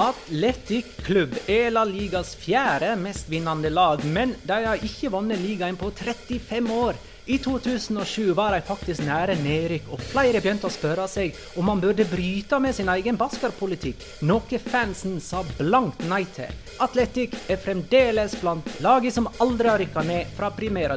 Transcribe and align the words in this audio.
Atletic 0.00 0.86
Klubb 1.04 1.34
er 1.46 1.66
La 1.74 1.82
Ligas 1.84 2.30
fjerde 2.40 2.94
mest 2.96 3.26
vinnende 3.28 3.68
lag, 3.68 4.00
men 4.08 4.32
de 4.48 4.56
har 4.64 4.80
ikke 4.80 5.10
vunnet 5.12 5.42
ligaen 5.42 5.76
på 5.76 5.90
35 5.92 6.72
år. 6.72 6.96
I 7.28 7.36
2007 7.44 8.32
var 8.32 8.56
de 8.56 8.62
faktisk 8.64 9.04
nære 9.04 9.36
nedrykk, 9.42 9.92
og 9.92 10.00
flere 10.00 10.40
begynte 10.40 10.70
å 10.70 10.72
spørre 10.72 11.04
seg 11.04 11.36
om 11.60 11.68
man 11.68 11.84
burde 11.84 12.08
bryte 12.08 12.56
med 12.64 12.78
sin 12.78 12.88
egen 12.88 13.20
baskerpolitikk, 13.20 14.08
noe 14.24 14.64
fansen 14.72 15.20
sa 15.20 15.44
blankt 15.58 16.00
nei 16.08 16.24
til. 16.32 16.48
Atletic 16.80 17.36
er 17.52 17.60
fremdeles 17.60 18.40
blant 18.40 18.72
lagene 18.80 19.12
som 19.12 19.28
aldri 19.36 19.68
har 19.68 19.84
rykka 19.84 20.08
ned 20.08 20.32
fra 20.38 20.48
primera 20.48 20.96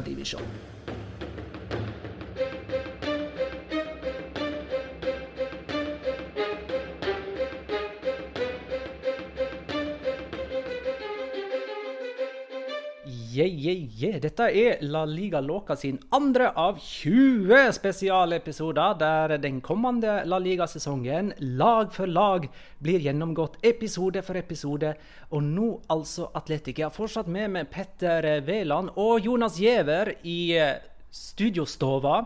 Yeah, 13.32 13.46
yeah, 13.48 13.78
yeah. 14.00 14.20
Dette 14.20 14.46
er 14.50 14.80
La 14.82 15.04
Liga 15.06 15.40
Loca 15.40 15.76
sin 15.76 15.98
andre 16.12 16.50
av 16.58 16.78
20 16.82 17.72
spesialepisoder, 17.76 18.96
der 18.98 19.36
den 19.38 19.60
kommende 19.64 20.16
La 20.26 20.38
Liga-sesongen 20.42 21.32
lag 21.38 21.92
for 21.94 22.10
lag 22.10 22.48
blir 22.84 23.04
gjennomgått 23.04 23.60
episode 23.64 24.22
for 24.26 24.36
episode. 24.36 24.94
Og 25.30 25.44
nå 25.46 25.68
altså 25.94 26.28
Atletic. 26.34 26.80
Jeg 26.82 26.88
har 26.88 26.96
fortsatt 26.96 27.30
med 27.30 27.52
meg 27.54 27.70
Petter 27.72 28.26
Veland 28.46 28.92
og 29.00 29.24
Jonas 29.24 29.60
Giæver 29.62 30.16
i 30.22 30.38
eh, 30.58 30.80
studiostova. 31.14 32.18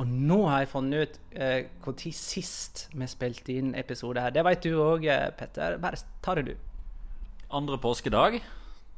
Og 0.00 0.08
nå 0.08 0.40
har 0.48 0.64
jeg 0.64 0.72
funnet 0.72 1.04
ut 1.04 1.20
når 1.36 2.02
eh, 2.02 2.16
sist 2.18 2.88
vi 2.92 3.08
spilte 3.08 3.54
inn 3.56 3.76
episode 3.78 4.20
her. 4.20 4.34
Det 4.34 4.44
vet 4.48 4.66
du 4.66 4.74
òg, 4.74 5.06
eh, 5.06 5.30
Petter. 5.38 5.78
Bare 5.80 6.02
ta 6.24 6.36
det, 6.36 6.50
du. 6.50 6.58
Andre 7.52 7.78
påskedag 7.78 8.42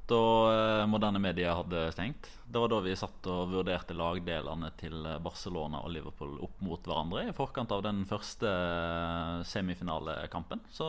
da 0.06 0.52
eh, 0.52 0.86
moderne 0.86 1.18
medier 1.18 1.54
hadde 1.56 1.86
stengt. 1.92 2.28
Det 2.46 2.60
var 2.60 2.68
da 2.68 2.80
vi 2.84 2.96
satt 2.96 3.24
og 3.32 3.54
vurderte 3.54 3.96
lagdelene 3.96 4.68
til 4.78 5.00
eh, 5.00 5.20
Barcelona 5.24 5.80
og 5.84 5.94
Liverpool 5.94 6.36
opp 6.44 6.60
mot 6.64 6.84
hverandre 6.84 7.24
i 7.30 7.34
forkant 7.36 7.72
av 7.72 7.84
den 7.86 8.04
første 8.08 8.50
eh, 8.50 9.40
semifinalekampen. 9.48 10.66
Så 10.72 10.88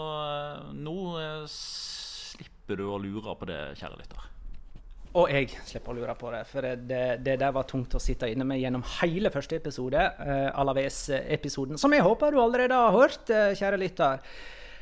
nå 0.75 0.97
slipper 1.51 2.81
du 2.81 2.89
å 2.91 2.99
lure 2.99 3.37
på 3.39 3.47
det, 3.47 3.61
kjære 3.79 4.01
lytter. 4.01 4.27
Og 5.15 5.31
jeg 5.31 5.47
slipper 5.63 5.93
å 5.93 5.95
lure 5.95 6.17
på 6.19 6.33
det, 6.33 6.43
for 6.49 6.65
det, 6.75 7.03
det 7.23 7.37
der 7.39 7.55
var 7.55 7.63
tungt 7.69 7.95
å 7.95 8.03
sitte 8.03 8.27
inne 8.27 8.43
med 8.43 8.59
gjennom 8.59 8.83
hele 8.97 9.31
første 9.31 9.55
episode, 9.55 10.01
uh, 10.19 10.49
Alaves-episoden, 10.59 11.79
som 11.79 11.95
jeg 11.95 12.03
håper 12.03 12.35
du 12.35 12.41
allerede 12.43 12.75
har 12.75 12.91
hørt, 12.91 13.31
kjære 13.31 13.79
lytter. 13.79 14.19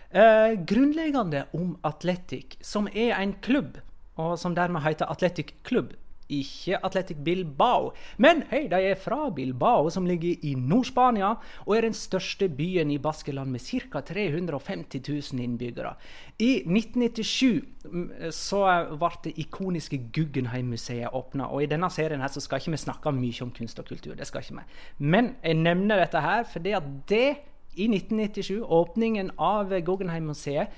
Uh, 0.09 0.57
grunnleggende 0.57 1.43
om 1.53 1.75
Atletic, 1.85 2.57
som 2.65 2.89
er 2.89 3.13
en 3.19 3.35
klubb 3.45 3.77
og 4.21 4.39
som 4.39 4.55
dermed 4.55 4.83
heter 4.85 5.09
Atletic 5.09 5.53
Club. 5.67 5.93
Ikke 6.31 6.77
Atletic 6.85 7.17
Bilbao. 7.23 7.91
Men 8.17 8.45
hei, 8.49 8.63
de 8.71 8.79
er 8.79 8.95
fra 8.97 9.27
Bilbao, 9.35 9.89
som 9.91 10.05
ligger 10.07 10.39
i 10.41 10.53
Nord-Spania, 10.55 11.33
og 11.65 11.75
er 11.75 11.85
den 11.85 11.93
største 11.97 12.47
byen 12.49 12.93
i 12.93 12.97
Baskeland 12.97 13.51
med 13.51 13.61
ca. 13.61 13.99
350 14.01 15.01
000 15.33 15.43
innbyggere. 15.43 15.93
I 16.39 16.63
1997 16.63 17.61
mm, 17.83 18.07
så 18.31 18.63
ble 18.95 19.11
det 19.27 19.35
ikoniske 19.43 19.99
Guggenheim-museet 20.15 21.13
åpna, 21.13 21.51
og 21.51 21.63
i 21.63 21.69
denne 21.69 21.91
serien 21.91 22.23
her 22.23 22.31
så 22.31 22.41
skal 22.41 22.63
ikke 22.63 22.77
vi 22.77 22.83
snakke 22.85 23.13
mye 23.13 23.43
om 23.43 23.51
kunst 23.51 23.83
og 23.83 23.91
kultur. 23.91 24.15
det 24.15 24.27
skal 24.27 24.41
ikke 24.41 24.61
vi. 24.61 24.67
Men 24.99 25.35
jeg 25.43 25.59
nevner 25.59 26.05
dette 26.05 26.23
her 26.23 26.47
fordi 26.47 26.71
at 26.71 26.87
det 27.09 27.35
i 27.75 27.87
1997, 27.89 28.61
åpningen 28.61 29.31
av 29.41 29.73
Guggenheim-museet, 29.81 30.69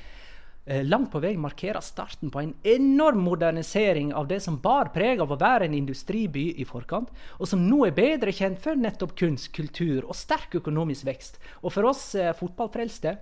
langt 0.66 1.12
på 1.14 1.22
vei 1.22 1.36
markerer 1.38 1.84
starten 1.86 2.32
på 2.34 2.42
en 2.42 2.54
enorm 2.66 3.20
modernisering 3.28 4.14
av 4.18 4.26
det 4.28 4.40
som 4.42 4.58
bar 4.62 4.90
preg 4.96 5.22
av 5.22 5.30
å 5.30 5.38
være 5.38 5.68
en 5.68 5.76
industriby 5.78 6.48
i 6.58 6.66
forkant, 6.66 7.12
og 7.38 7.50
som 7.50 7.62
nå 7.68 7.84
er 7.86 7.94
bedre 7.98 8.34
kjent 8.34 8.58
for 8.64 8.80
nettopp 8.80 9.14
kunst, 9.20 9.52
kultur 9.54 10.08
og 10.08 10.18
sterk 10.18 10.58
økonomisk 10.58 11.06
vekst. 11.06 11.38
Og 11.62 11.74
for 11.76 11.92
oss 11.92 12.08
eh, 12.18 12.34
fotballfrelste 12.34 13.14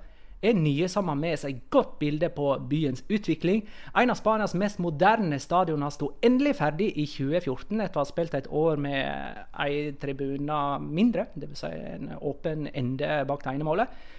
er 0.44 0.58
nye 0.60 0.88
sammen 0.92 1.20
med 1.20 1.40
seg 1.40 1.56
et 1.56 1.68
godt 1.72 1.98
bilde 2.02 2.30
på 2.36 2.50
byens 2.70 3.04
utvikling. 3.08 3.64
En 3.96 4.12
av 4.12 4.20
Spanias 4.20 4.56
mest 4.60 4.82
moderne 4.84 5.40
stadioner 5.40 5.94
sto 5.94 6.14
endelig 6.24 6.58
ferdig 6.60 6.90
i 7.00 7.06
2014, 7.08 7.80
etter 7.80 8.00
å 8.00 8.04
ha 8.04 8.10
spilt 8.10 8.36
et 8.38 8.50
år 8.52 8.82
med 8.84 9.46
ei 9.64 9.94
tribune 10.02 10.60
mindre, 10.84 11.30
dvs. 11.36 11.64
Si 11.64 11.72
en 11.96 12.12
åpen 12.20 12.68
ende 12.74 13.24
bak 13.30 13.46
tegnemålet. 13.46 14.12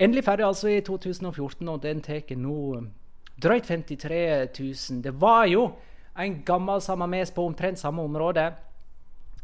Endelig 0.00 0.24
ferdig 0.24 0.46
altså 0.46 0.70
i 0.72 0.80
2014, 0.80 1.68
og 1.68 1.82
den 1.82 1.98
tar 2.00 2.22
nå 2.40 2.58
drøyt 3.40 3.66
53 3.68 4.20
000. 4.56 5.02
Det 5.04 5.12
var 5.20 5.44
jo 5.50 5.66
en 6.16 6.38
gammel 6.44 6.80
Samames 6.80 7.32
på 7.36 7.44
omtrent 7.44 7.78
samme 7.78 8.02
område, 8.08 8.46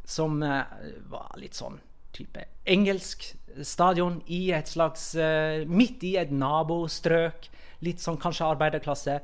som 0.06 0.39
uh, 0.41 0.65
var 1.11 1.34
litt 1.37 1.59
sånn 1.59 1.77
type 2.17 2.41
engelsk 2.65 3.27
stadion 3.67 4.21
i 4.33 4.47
et 4.55 4.71
slags 4.71 5.11
uh, 5.19 5.67
Midt 5.69 6.06
i 6.06 6.15
et 6.17 6.33
nabostrøk. 6.33 7.50
Litt 7.84 8.00
sånn 8.00 8.17
kanskje 8.17 8.49
arbeiderklasse. 8.49 9.19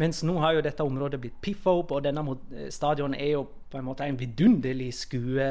Mens 0.00 0.22
nå 0.24 0.38
har 0.40 0.56
jo 0.56 0.64
dette 0.64 0.86
området 0.86 1.20
blitt 1.20 1.40
piffa 1.44 1.74
opp, 1.82 1.92
og 1.92 2.06
denne 2.06 2.22
stadion 2.72 3.12
er 3.12 3.34
jo 3.34 3.44
på 3.68 3.76
en 3.76 3.84
måte 3.84 4.06
en 4.08 4.16
vidunderlig 4.16 4.92
skue 4.96 5.48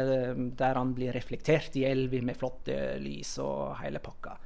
der 0.58 0.80
han 0.80 0.96
blir 0.98 1.14
reflektert 1.14 1.78
i 1.78 1.86
elva 1.86 2.24
med 2.25 2.40
flotte 2.40 2.96
lys 3.04 3.36
og 3.44 3.75
hele 3.84 4.02
pakka. 4.02 4.40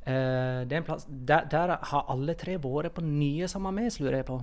Uh, 0.00 0.82
plass, 0.84 1.04
der, 1.08 1.44
der, 1.44 1.76
har 1.76 2.06
alle 2.08 2.32
tre 2.34 2.56
vært 2.56 2.94
på 2.96 3.02
nye 3.04 3.48
sammen 3.48 3.74
med, 3.76 3.92
lurer 4.00 4.22
jeg 4.22 4.26
på. 4.30 4.38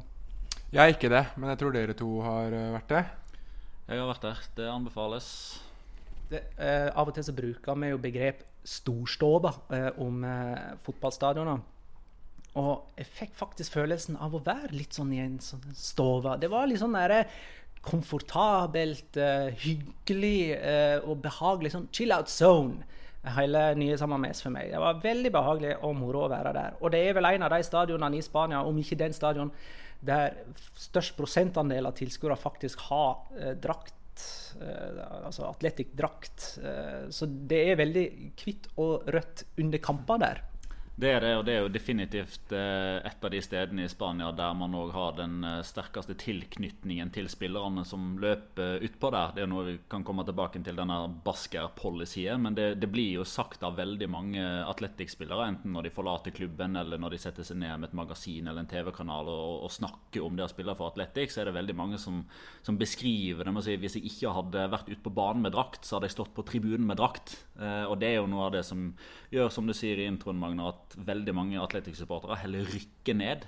Jeg 0.70 0.84
er 0.84 0.94
ikke 0.94 1.10
det, 1.10 1.24
men 1.36 1.50
jeg 1.50 1.60
tror 1.62 1.74
dere 1.74 1.96
to 1.98 2.10
har 2.22 2.54
uh, 2.54 2.74
vært 2.76 2.92
det. 2.92 3.06
Jeg 3.88 4.02
har 4.02 4.10
vært 4.12 4.28
der. 4.28 4.44
Det 4.58 4.68
anbefales. 4.70 5.30
Det, 6.30 6.44
uh, 6.60 6.92
av 6.94 7.10
og 7.10 7.16
til 7.16 7.26
så 7.26 7.34
bruker 7.34 7.80
vi 7.82 7.90
jo 7.90 8.04
begrep 8.04 8.46
storstova 8.68 9.54
om 10.04 10.26
fotballstadioner. 10.84 11.62
Og 12.60 12.98
jeg 13.00 13.08
fikk 13.16 13.38
faktisk 13.40 13.78
følelsen 13.78 14.18
av 14.20 14.34
å 14.36 14.42
være 14.44 14.74
litt 14.76 14.98
sånn 14.98 15.14
i 15.16 15.22
en 15.24 15.38
sånn 15.40 15.64
stove. 15.72 16.34
Det 16.42 16.50
var 16.52 16.68
litt 16.68 16.82
sånn 16.82 16.98
der 16.98 17.30
komfortabelt, 17.88 19.16
hyggelig 19.64 20.58
og 21.08 21.22
behagelig 21.24 21.72
sånn 21.78 21.88
chill 21.96 22.12
out 22.12 22.28
zone 22.34 22.84
hele 23.36 23.64
nye 23.80 23.98
Samames 24.00 24.42
for 24.44 24.54
meg. 24.54 24.72
Det 24.72 24.82
var 24.82 25.02
veldig 25.04 25.32
behagelig 25.34 25.76
og 25.86 25.96
moro 25.98 26.26
å 26.26 26.32
være 26.32 26.54
der. 26.56 26.80
Og 26.82 26.94
det 26.94 27.04
er 27.04 27.18
vel 27.18 27.30
en 27.30 27.46
av 27.48 27.54
de 27.54 27.62
stadionene 27.66 28.20
i 28.20 28.26
Spania, 28.26 28.64
om 28.64 28.80
ikke 28.82 29.00
den 29.00 29.16
stadion, 29.16 29.52
der 30.08 30.36
størst 30.78 31.16
prosentandel 31.18 31.90
av 31.90 31.96
tilskuere 31.98 32.38
faktisk 32.40 32.84
har 32.92 33.24
eh, 33.40 33.56
drakt. 33.58 33.96
Eh, 34.62 35.02
altså 35.26 35.48
atletikk 35.50 35.96
drakt. 35.98 36.52
Eh, 36.62 37.08
så 37.14 37.30
det 37.30 37.64
er 37.72 37.82
veldig 37.82 38.06
hvitt 38.38 38.70
og 38.78 39.10
rødt 39.14 39.48
under 39.64 39.84
kamper 39.84 40.22
der. 40.22 40.44
Det 40.98 41.12
er 41.14 41.22
det, 41.22 41.32
og 41.38 41.44
det 41.46 41.54
er 41.54 41.60
jo 41.62 41.70
definitivt 41.70 42.54
eh, 42.58 42.96
et 43.06 43.22
av 43.22 43.30
de 43.30 43.38
stedene 43.46 43.84
i 43.86 43.90
Spania 43.92 44.32
der 44.34 44.56
man 44.58 44.74
òg 44.74 44.96
har 44.96 45.12
den 45.20 45.44
eh, 45.46 45.60
sterkeste 45.62 46.16
tilknytningen 46.18 47.12
til 47.14 47.28
spillerne 47.30 47.84
som 47.86 48.16
løper 48.18 48.82
utpå 48.82 49.12
der. 49.14 49.36
Det 49.36 49.44
er 49.44 49.52
noe 49.52 49.66
vi 49.68 49.76
kan 49.94 50.02
komme 50.08 50.26
tilbake 50.26 50.58
til 50.66 50.80
denne 50.80 50.98
Basker-policyen, 51.22 52.42
men 52.42 52.58
det, 52.58 52.66
det, 52.82 52.90
blir 52.90 53.20
jo 53.20 53.26
sagt 53.30 53.62
av 53.68 53.78
veldig 53.78 54.08
mange 54.10 54.42
Atletic-spillere, 54.72 55.52
enten 55.52 55.78
når 55.78 55.86
de 55.86 55.92
forlater 56.00 56.34
klubben 56.34 56.82
eller 56.82 56.98
når 56.98 57.14
de 57.14 57.22
setter 57.28 57.46
seg 57.46 57.62
ned 57.62 57.76
med 57.76 57.92
et 57.92 58.00
magasin 58.02 58.50
eller 58.50 58.66
en 58.66 58.72
TV-kanal 58.74 59.30
og, 59.30 59.54
og, 59.68 59.76
snakker 59.78 60.26
om 60.26 60.34
det 60.34 60.48
å 60.48 60.50
spille 60.50 60.74
for 60.82 60.90
Atletic, 60.90 61.30
så 61.30 61.44
er 61.44 61.52
det 61.52 61.60
veldig 61.60 61.78
mange 61.78 62.02
som, 62.02 62.24
som 62.66 62.82
beskriver 62.82 63.46
det 63.46 63.54
med 63.54 63.62
å 63.62 63.68
si 63.68 63.78
hvis 63.78 64.00
jeg 64.00 64.16
ikke 64.16 64.34
hadde 64.40 64.66
vært 64.74 64.90
ute 64.90 65.04
på 65.06 65.14
banen 65.22 65.46
med 65.46 65.54
drakt, 65.54 65.86
så 65.86 66.00
hadde 66.00 66.10
jeg 66.10 66.18
stått 66.18 66.34
på 66.34 66.50
tribunen 66.50 66.90
med 66.90 66.98
drakt. 66.98 67.38
Eh, 67.62 67.86
og 67.86 68.00
det 68.02 68.16
er 68.16 68.20
jo 68.24 68.28
noe 68.34 68.50
av 68.50 68.58
det 68.58 68.66
som 68.66 68.90
gjør, 69.30 69.54
som 69.54 69.70
du 69.70 69.78
sier 69.78 70.02
i 70.02 70.10
introen, 70.10 70.42
Magna, 70.42 70.74
at 70.74 70.87
veldig 70.96 71.36
mange 71.36 71.62
Atletic-supportere 71.62 72.40
heller 72.44 72.68
rykker 72.72 73.18
ned 73.18 73.48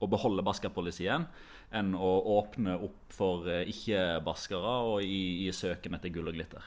og 0.00 0.12
beholder 0.14 0.46
baskerpolicyen 0.46 1.26
enn 1.76 1.94
å 1.94 2.12
åpne 2.38 2.78
opp 2.80 3.14
for 3.14 3.48
eh, 3.50 3.68
ikke-baskere 3.70 4.76
og 4.90 5.02
i, 5.04 5.46
i 5.46 5.52
søken 5.54 5.94
etter 5.98 6.14
gull 6.14 6.30
og 6.32 6.38
glitter. 6.38 6.64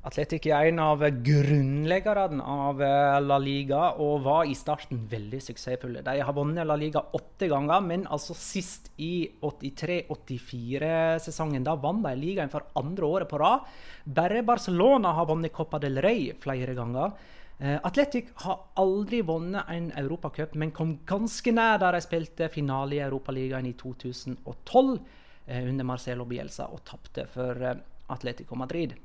Atletic 0.00 0.46
er 0.48 0.64
en 0.70 0.78
av 0.80 1.02
grunnleggerne 1.04 2.40
av 2.40 2.78
eh, 2.80 3.20
La 3.20 3.36
Liga 3.40 3.92
og 4.00 4.22
var 4.24 4.44
i 4.48 4.54
starten 4.56 5.08
veldig 5.10 5.40
suksessfulle. 5.44 6.00
De 6.06 6.20
har 6.24 6.32
vunnet 6.36 6.64
La 6.64 6.76
Liga 6.80 7.02
åtte 7.16 7.48
ganger, 7.52 7.80
men 7.84 8.06
altså 8.08 8.34
sist 8.36 8.90
i 8.96 9.28
83-84-sesongen. 9.44 11.64
Da 11.68 11.74
vant 11.80 12.04
de 12.06 12.14
ligaen 12.16 12.50
for 12.52 12.62
andre 12.80 13.04
året 13.10 13.28
på 13.28 13.38
rad. 13.44 13.60
Bare 14.08 14.42
Barcelona 14.48 15.12
har 15.18 15.28
vunnet 15.28 15.52
Copa 15.52 15.78
del 15.82 16.00
Rey 16.00 16.32
flere 16.40 16.74
ganger. 16.78 17.12
Uh, 17.60 17.76
Atletic 17.84 18.30
har 18.44 18.62
aldri 18.80 19.20
vunnet 19.28 19.68
en 19.68 19.90
europacup, 20.00 20.54
men 20.56 20.72
kom 20.72 20.96
ganske 21.08 21.52
nær 21.52 21.76
da 21.82 21.90
de 21.92 22.00
spilte 22.00 22.48
finale 22.52 22.96
i 22.96 23.04
Europaligaen 23.04 23.68
i 23.68 23.74
2012 23.76 24.96
uh, 24.96 25.60
under 25.60 25.84
Marcelo 25.84 26.24
Bielsa 26.24 26.70
og 26.72 26.80
tapte 26.88 27.26
for 27.28 27.60
uh, 27.60 27.76
Atletico 28.10 28.56
Madrid. 28.56 28.96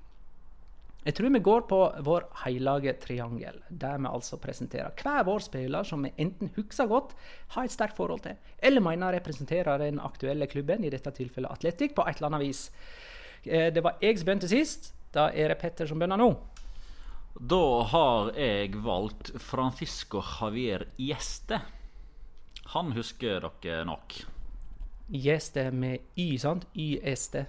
Jeg 1.05 1.13
tror 1.13 1.29
vi 1.29 1.39
går 1.39 1.65
på 1.69 1.79
vår 2.01 2.23
hellige 2.41 2.95
triangel, 2.97 3.59
der 3.69 3.99
vi 4.01 4.09
altså 4.09 4.39
presenterer 4.41 4.95
hver 4.97 5.27
vår 5.27 5.43
spiller 5.45 5.85
som 5.85 6.01
vi 6.01 6.09
enten 6.17 6.49
husker 6.55 6.89
godt, 6.89 7.13
har 7.53 7.67
et 7.67 7.73
sterkt 7.75 7.99
forhold 7.99 8.23
til, 8.23 8.39
eller 8.57 8.81
mener 8.81 9.13
representerer 9.13 9.83
den 9.83 9.99
aktuelle 10.01 10.47
klubben, 10.49 10.83
i 10.83 10.89
dette 10.89 11.13
tilfellet 11.13 11.51
Atletic, 11.51 11.93
på 11.93 12.07
et 12.09 12.17
eller 12.17 12.31
annet 12.31 12.47
vis. 12.47 12.71
Eh, 13.45 13.69
det 13.73 13.83
var 13.85 13.99
jeg 14.01 14.17
som 14.17 14.31
begynte 14.31 14.49
sist. 14.49 14.93
Da 15.13 15.29
er 15.29 15.53
det 15.53 15.59
Petter 15.61 15.85
som 15.85 16.01
begynner 16.01 16.17
nå. 16.17 16.31
Da 17.35 17.83
har 17.91 18.29
jeg 18.39 18.77
valgt 18.79 19.33
Francisco 19.43 20.21
Javier 20.23 20.85
Gjeste. 20.95 21.57
Han 22.71 22.93
husker 22.95 23.43
dere 23.59 23.83
nok. 23.89 24.21
Gjeste 25.11 25.65
med 25.75 26.15
Y, 26.15 26.37
sant? 26.39 26.63
YST. 26.71 27.41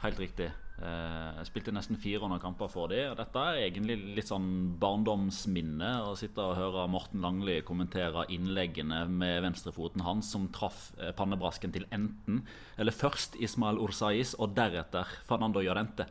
Helt 0.00 0.22
riktig. 0.22 0.48
Eh, 0.76 1.28
jeg 1.36 1.50
spilte 1.50 1.74
nesten 1.76 2.00
400 2.00 2.40
kamper 2.40 2.72
for 2.72 2.88
dem. 2.88 3.12
Dette 3.20 3.44
er 3.44 3.60
egentlig 3.66 3.98
litt 4.16 4.32
sånn 4.32 4.48
barndomsminne. 4.80 5.92
Å 6.08 6.16
sitte 6.16 6.40
og 6.40 6.56
høre 6.56 6.88
Morten 6.88 7.20
Langli 7.20 7.58
kommentere 7.60 8.24
innleggene 8.32 9.04
med 9.04 9.44
venstrefoten 9.44 10.04
hans, 10.08 10.32
som 10.32 10.48
traff 10.48 10.94
eh, 10.96 11.12
pannebrasken 11.16 11.76
til 11.76 11.84
enten 11.92 12.40
eller 12.80 12.96
først 12.96 13.36
Ismael 13.36 13.84
Ursais 13.84 14.32
og 14.40 14.56
deretter 14.56 15.12
Fernando 15.28 15.60
Llorente. 15.60 16.08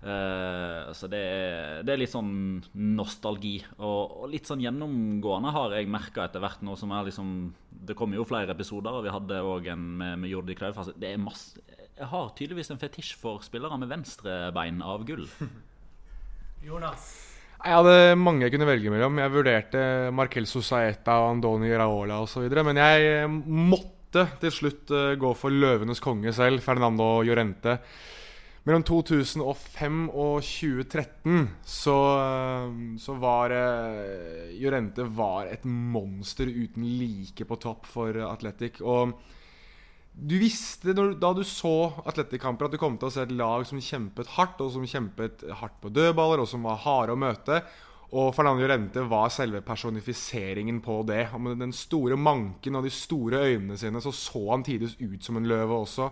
Uh, 0.00 0.92
så 0.96 1.10
det 1.12 1.18
er, 1.20 1.82
det 1.84 1.92
er, 1.92 2.00
litt 2.00 2.12
sånn 2.12 2.32
nostalgi. 2.96 3.58
Og, 3.78 4.22
og, 4.22 4.28
litt 4.32 4.48
sånn 4.48 4.62
gjennomgående 4.64 5.52
har 5.52 5.76
jeg 5.76 5.90
merka 5.92 6.24
etter 6.24 6.40
hvert 6.40 6.64
nå 6.64 6.72
som 6.80 6.94
er 6.96 7.10
liksom 7.10 7.34
Det 7.90 7.92
kommer 7.98 8.16
jo 8.16 8.24
flere 8.28 8.56
episoder, 8.56 8.96
og 8.96 9.04
vi 9.04 9.12
hadde 9.12 9.42
òg 9.44 9.68
en 9.74 9.84
med, 10.00 10.22
med 10.24 10.32
Jordi 10.32 10.56
Klauf. 10.56 10.80
Altså, 10.80 10.96
det 10.96 11.12
er 11.12 11.20
masse 11.20 11.60
jeg 12.00 12.08
har 12.08 12.30
tydeligvis 12.32 12.70
en 12.72 12.80
fetisj 12.80 13.16
for 13.20 13.42
spillere 13.44 13.76
med 13.76 13.90
venstrebein 13.90 14.78
av 14.80 15.02
gull. 15.04 15.26
Jonas? 16.66 17.10
Jeg 17.60 17.76
hadde 17.76 18.14
mange 18.16 18.46
jeg 18.46 18.54
kunne 18.54 18.68
velge 18.68 18.92
mellom. 18.92 19.18
Jeg 19.20 19.32
vurderte 19.34 19.82
Markel 20.16 20.46
Sosaeta 20.48 21.18
og 21.20 21.34
Andoni 21.34 21.68
Raola 21.76 22.22
osv. 22.24 22.46
Men 22.64 22.80
jeg 22.80 23.26
måtte 23.28 24.24
til 24.40 24.54
slutt 24.54 24.94
eh, 24.96 25.12
gå 25.20 25.34
for 25.36 25.52
løvenes 25.52 26.00
konge 26.00 26.32
selv, 26.32 26.64
Fernando 26.64 27.18
Llorente. 27.26 27.76
Mellom 28.68 28.82
2005 28.84 30.00
og 30.12 30.42
2013 30.44 31.46
så, 31.64 31.96
eh, 32.20 32.74
så 33.00 33.16
var 33.16 33.54
uh, 33.56 34.50
Llorente 34.52 35.06
var 35.16 35.48
et 35.48 35.64
monster 35.64 36.50
uten 36.50 36.84
like 36.84 37.46
på 37.48 37.56
topp 37.56 37.88
for 37.88 38.20
Atletic. 38.28 38.82
Og 38.84 39.14
du 40.12 40.36
visste 40.42 40.92
da 40.92 41.30
du 41.32 41.40
så 41.46 41.92
Atletic-kamper, 42.04 42.68
at 42.68 42.74
du 42.74 42.80
kom 42.82 42.98
til 43.00 43.08
å 43.08 43.14
se 43.14 43.24
et 43.24 43.32
lag 43.32 43.64
som 43.64 43.80
kjempet 43.80 44.34
hardt, 44.36 44.60
og 44.60 44.74
som 44.74 44.84
kjempet 44.84 45.46
hardt 45.62 45.78
på 45.80 45.92
dødballer, 45.96 46.42
og 46.42 46.50
som 46.50 46.66
var 46.66 46.82
harde 46.84 47.16
å 47.16 47.20
møte. 47.20 47.62
Og 48.10 48.34
Fernando 48.34 48.64
Jorente 48.64 49.04
var 49.06 49.30
selve 49.32 49.62
personifiseringen 49.64 50.82
på 50.82 50.98
det. 51.08 51.28
Og 51.32 51.40
med 51.46 51.60
den 51.62 51.72
store 51.72 52.18
manken 52.18 52.76
og 52.76 52.84
de 52.84 52.92
store 52.92 53.44
øynene 53.46 53.78
sine 53.78 54.02
så 54.02 54.12
så 54.12 54.42
han 54.50 54.66
tidvis 54.66 54.98
ut 55.00 55.22
som 55.24 55.38
en 55.38 55.48
løve 55.48 55.78
også. 55.86 56.10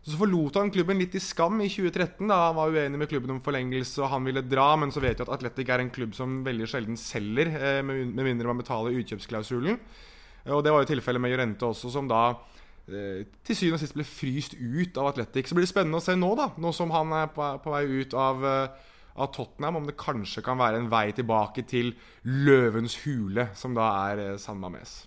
Så 0.00 0.16
forlot 0.16 0.56
han 0.56 0.70
klubben 0.72 0.98
litt 0.98 1.14
i 1.14 1.20
skam 1.20 1.58
i 1.60 1.68
2013. 1.68 2.24
da 2.28 2.46
Han 2.46 2.56
var 2.56 2.72
uenig 2.72 2.98
med 3.02 3.10
klubben 3.10 3.34
om 3.34 3.42
forlengelse 3.44 4.00
og 4.00 4.12
han 4.14 4.24
ville 4.24 4.42
dra. 4.42 4.70
Men 4.80 4.94
så 4.94 5.02
vet 5.04 5.20
vi 5.20 5.26
at 5.26 5.34
Atletic 5.34 5.68
er 5.68 5.84
en 5.84 5.92
klubb 5.92 6.14
som 6.16 6.40
veldig 6.46 6.68
sjelden 6.70 6.96
selger, 6.96 7.52
eh, 7.52 7.82
med 7.84 8.16
mindre 8.16 8.48
man 8.48 8.62
betaler 8.62 8.96
utkjøpsklausulen. 8.96 9.76
Og 10.48 10.64
det 10.64 10.72
var 10.72 10.82
jo 10.82 10.94
tilfellet 10.94 11.20
med 11.20 11.34
Llorente 11.34 11.68
også, 11.68 11.92
som 11.92 12.08
da 12.08 12.38
Eh, 12.90 13.26
til 13.46 13.56
syvende 13.56 13.78
og 13.78 13.82
sist 13.84 13.94
ble 13.94 14.06
fryst 14.06 14.56
ut 14.58 14.96
av 14.98 15.12
Atletic. 15.12 15.48
Så 15.48 15.56
blir 15.56 15.66
det 15.66 15.70
spennende 15.72 16.00
å 16.00 16.04
se 16.04 16.16
nå, 16.18 16.30
da, 16.38 16.48
nå 16.58 16.72
som 16.74 16.90
han 16.94 17.12
er 17.20 17.28
på, 17.34 17.44
vei 17.70 17.84
ut 17.86 18.16
av, 18.18 18.42
eh, 18.46 18.88
av, 19.14 19.30
Tottenham, 19.34 19.78
om 19.78 19.86
det 19.86 19.98
kanskje 20.00 20.42
kan 20.42 20.58
være 20.58 20.80
en 20.80 20.90
vei 20.90 21.10
tilbake 21.14 21.66
til 21.68 21.94
løvens 22.24 22.98
hule, 23.04 23.50
som 23.54 23.76
da 23.78 23.92
er 24.10 24.24
eh, 24.24 24.36
San 24.42 24.58
Mames. 24.62 25.04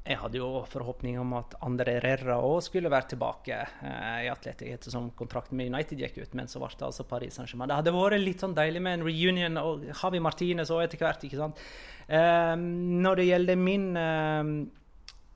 Jeg 0.00 0.16
hadde 0.16 0.40
jo 0.40 0.62
forhåpning 0.64 1.18
om 1.20 1.34
at 1.36 1.52
André 1.66 1.98
Rerra 2.00 2.38
òg 2.40 2.62
skulle 2.64 2.88
være 2.92 3.10
tilbake 3.12 3.58
eh, 3.60 4.22
i 4.24 4.30
Atletic 4.32 4.72
ettersom 4.72 5.10
kontrakten 5.16 5.58
med 5.58 5.68
United 5.74 6.00
gikk 6.00 6.16
ut, 6.22 6.36
men 6.38 6.48
så 6.48 6.62
ble 6.62 6.70
det 6.72 6.86
altså 6.86 7.04
Paris 7.08 7.36
Saint-Germain. 7.36 7.68
Det 7.68 7.76
hadde 7.82 7.92
vært 7.94 8.22
litt 8.22 8.40
sånn 8.40 8.56
deilig 8.56 8.80
med 8.80 8.96
en 8.96 9.04
reunion 9.04 9.60
og 9.60 9.84
Javi 9.90 10.22
Martinez 10.24 10.72
òg 10.72 10.86
etter 10.86 11.04
hvert. 11.04 11.26
ikke 11.28 11.40
sant? 11.42 11.60
Eh, 12.08 12.54
når 12.56 13.20
det 13.20 13.26
gjelder 13.28 13.60
min 13.60 13.88
eh, 14.00 14.52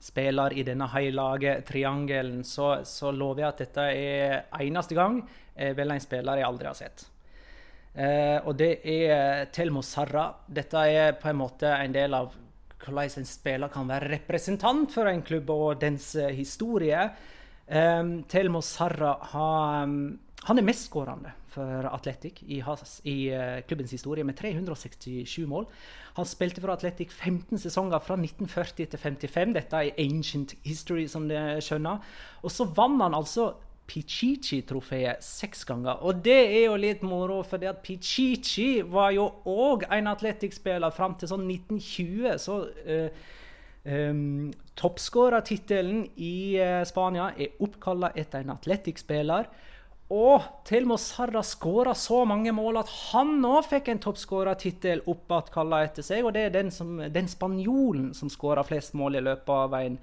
spiller 0.01 0.57
i 0.57 0.63
denne 0.65 0.89
høylaget-triangelen, 0.89 2.41
så, 2.43 2.79
så, 2.89 3.13
lover 3.13 3.45
jeg 3.45 3.51
at 3.51 3.61
dette 3.67 3.85
er 3.91 4.39
eneste 4.65 4.97
gang 4.97 5.21
jeg 5.55 5.77
velger 5.77 5.95
en 5.95 6.03
spiller 6.03 6.41
jeg 6.41 6.47
aldri 6.49 6.67
har 6.67 6.79
sett. 6.79 7.05
Eh, 7.93 8.41
og 8.41 8.57
det 8.59 8.73
er 8.81 9.45
Telmo 9.55 9.85
Sarra. 9.85 10.25
Dette 10.47 10.81
er 10.89 11.13
på 11.21 11.29
en 11.29 11.39
måte 11.39 11.69
en 11.69 11.93
del 11.95 12.17
av 12.17 12.33
hvordan 12.85 13.21
en 13.21 13.27
spiller 13.29 13.73
kan 13.73 13.89
være 13.89 14.11
representant 14.13 14.93
for 14.93 15.09
en 15.09 15.23
klubb 15.25 15.49
og 15.53 15.81
dens 15.81 16.13
eh, 16.15 16.33
historie. 16.37 17.09
Um, 17.65 18.19
Telmo 18.29 18.61
Sarra 18.61 19.15
han 20.45 20.59
er 20.61 20.65
mestskårende 20.67 21.31
for 21.49 21.87
Atletic 21.89 22.43
i, 22.43 22.59
i 23.09 23.15
uh, 23.33 23.61
klubbens 23.65 23.93
historie, 23.95 24.23
med 24.23 24.37
367 24.37 25.47
mål. 25.49 25.65
Han 26.19 26.27
spilte 26.29 26.61
for 26.61 26.73
Atletic 26.75 27.09
15 27.11 27.57
sesonger 27.63 28.03
fra 28.03 28.17
1940 28.19 28.91
til 28.91 28.99
55. 28.99 29.55
Dette 29.55 29.81
er 29.81 30.03
ancient 30.03 30.53
history, 30.63 31.07
som 31.09 31.25
dere 31.29 31.57
skjønner. 31.65 32.03
Og 32.43 32.53
så 32.53 32.67
vant 32.77 33.01
han 33.01 33.17
altså 33.17 33.55
Pichichi-trofeet 33.87 35.23
seks 35.23 35.63
ganger. 35.69 36.01
Og 36.01 36.23
det 36.25 36.39
er 36.43 36.65
jo 36.65 36.77
litt 36.79 37.03
moro, 37.05 37.41
for 37.45 37.61
Pichichi 37.83 38.81
var 38.81 39.11
jo 39.15 39.29
òg 39.45 39.85
en 39.93 40.09
atletikkspiller 40.11 40.93
fram 40.95 41.17
til 41.19 41.31
sånn 41.31 41.45
1920. 41.45 42.39
Så 42.41 42.57
uh, 42.65 43.29
um, 43.85 44.49
toppskårertittelen 44.79 46.03
i 46.17 46.35
uh, 46.57 46.81
Spania 46.87 47.31
er 47.37 47.61
oppkalla 47.63 48.11
etter 48.17 48.43
en 48.43 48.55
Atletic-spiller. 48.55 49.51
Og 50.13 50.43
til 50.67 50.83
og 50.85 50.91
med 50.91 51.01
Sarra 51.01 51.41
skåra 51.41 51.95
så 51.97 52.19
mange 52.29 52.51
mål 52.53 52.77
at 52.83 52.91
han 53.09 53.39
òg 53.45 53.65
fikk 53.71 53.87
en 53.89 54.01
toppskårertittel 54.03 55.01
oppkalla 55.09 55.81
etter 55.87 56.05
seg. 56.05 56.25
Og 56.25 56.35
det 56.35 56.43
er 56.45 56.53
den, 56.53 56.69
som, 56.73 56.99
den 57.09 57.29
spanjolen 57.29 58.11
som 58.13 58.29
skåra 58.29 58.65
flest 58.65 58.93
mål 58.93 59.17
i 59.17 59.23
løpet 59.25 59.49
av 59.55 59.73
en 59.79 59.97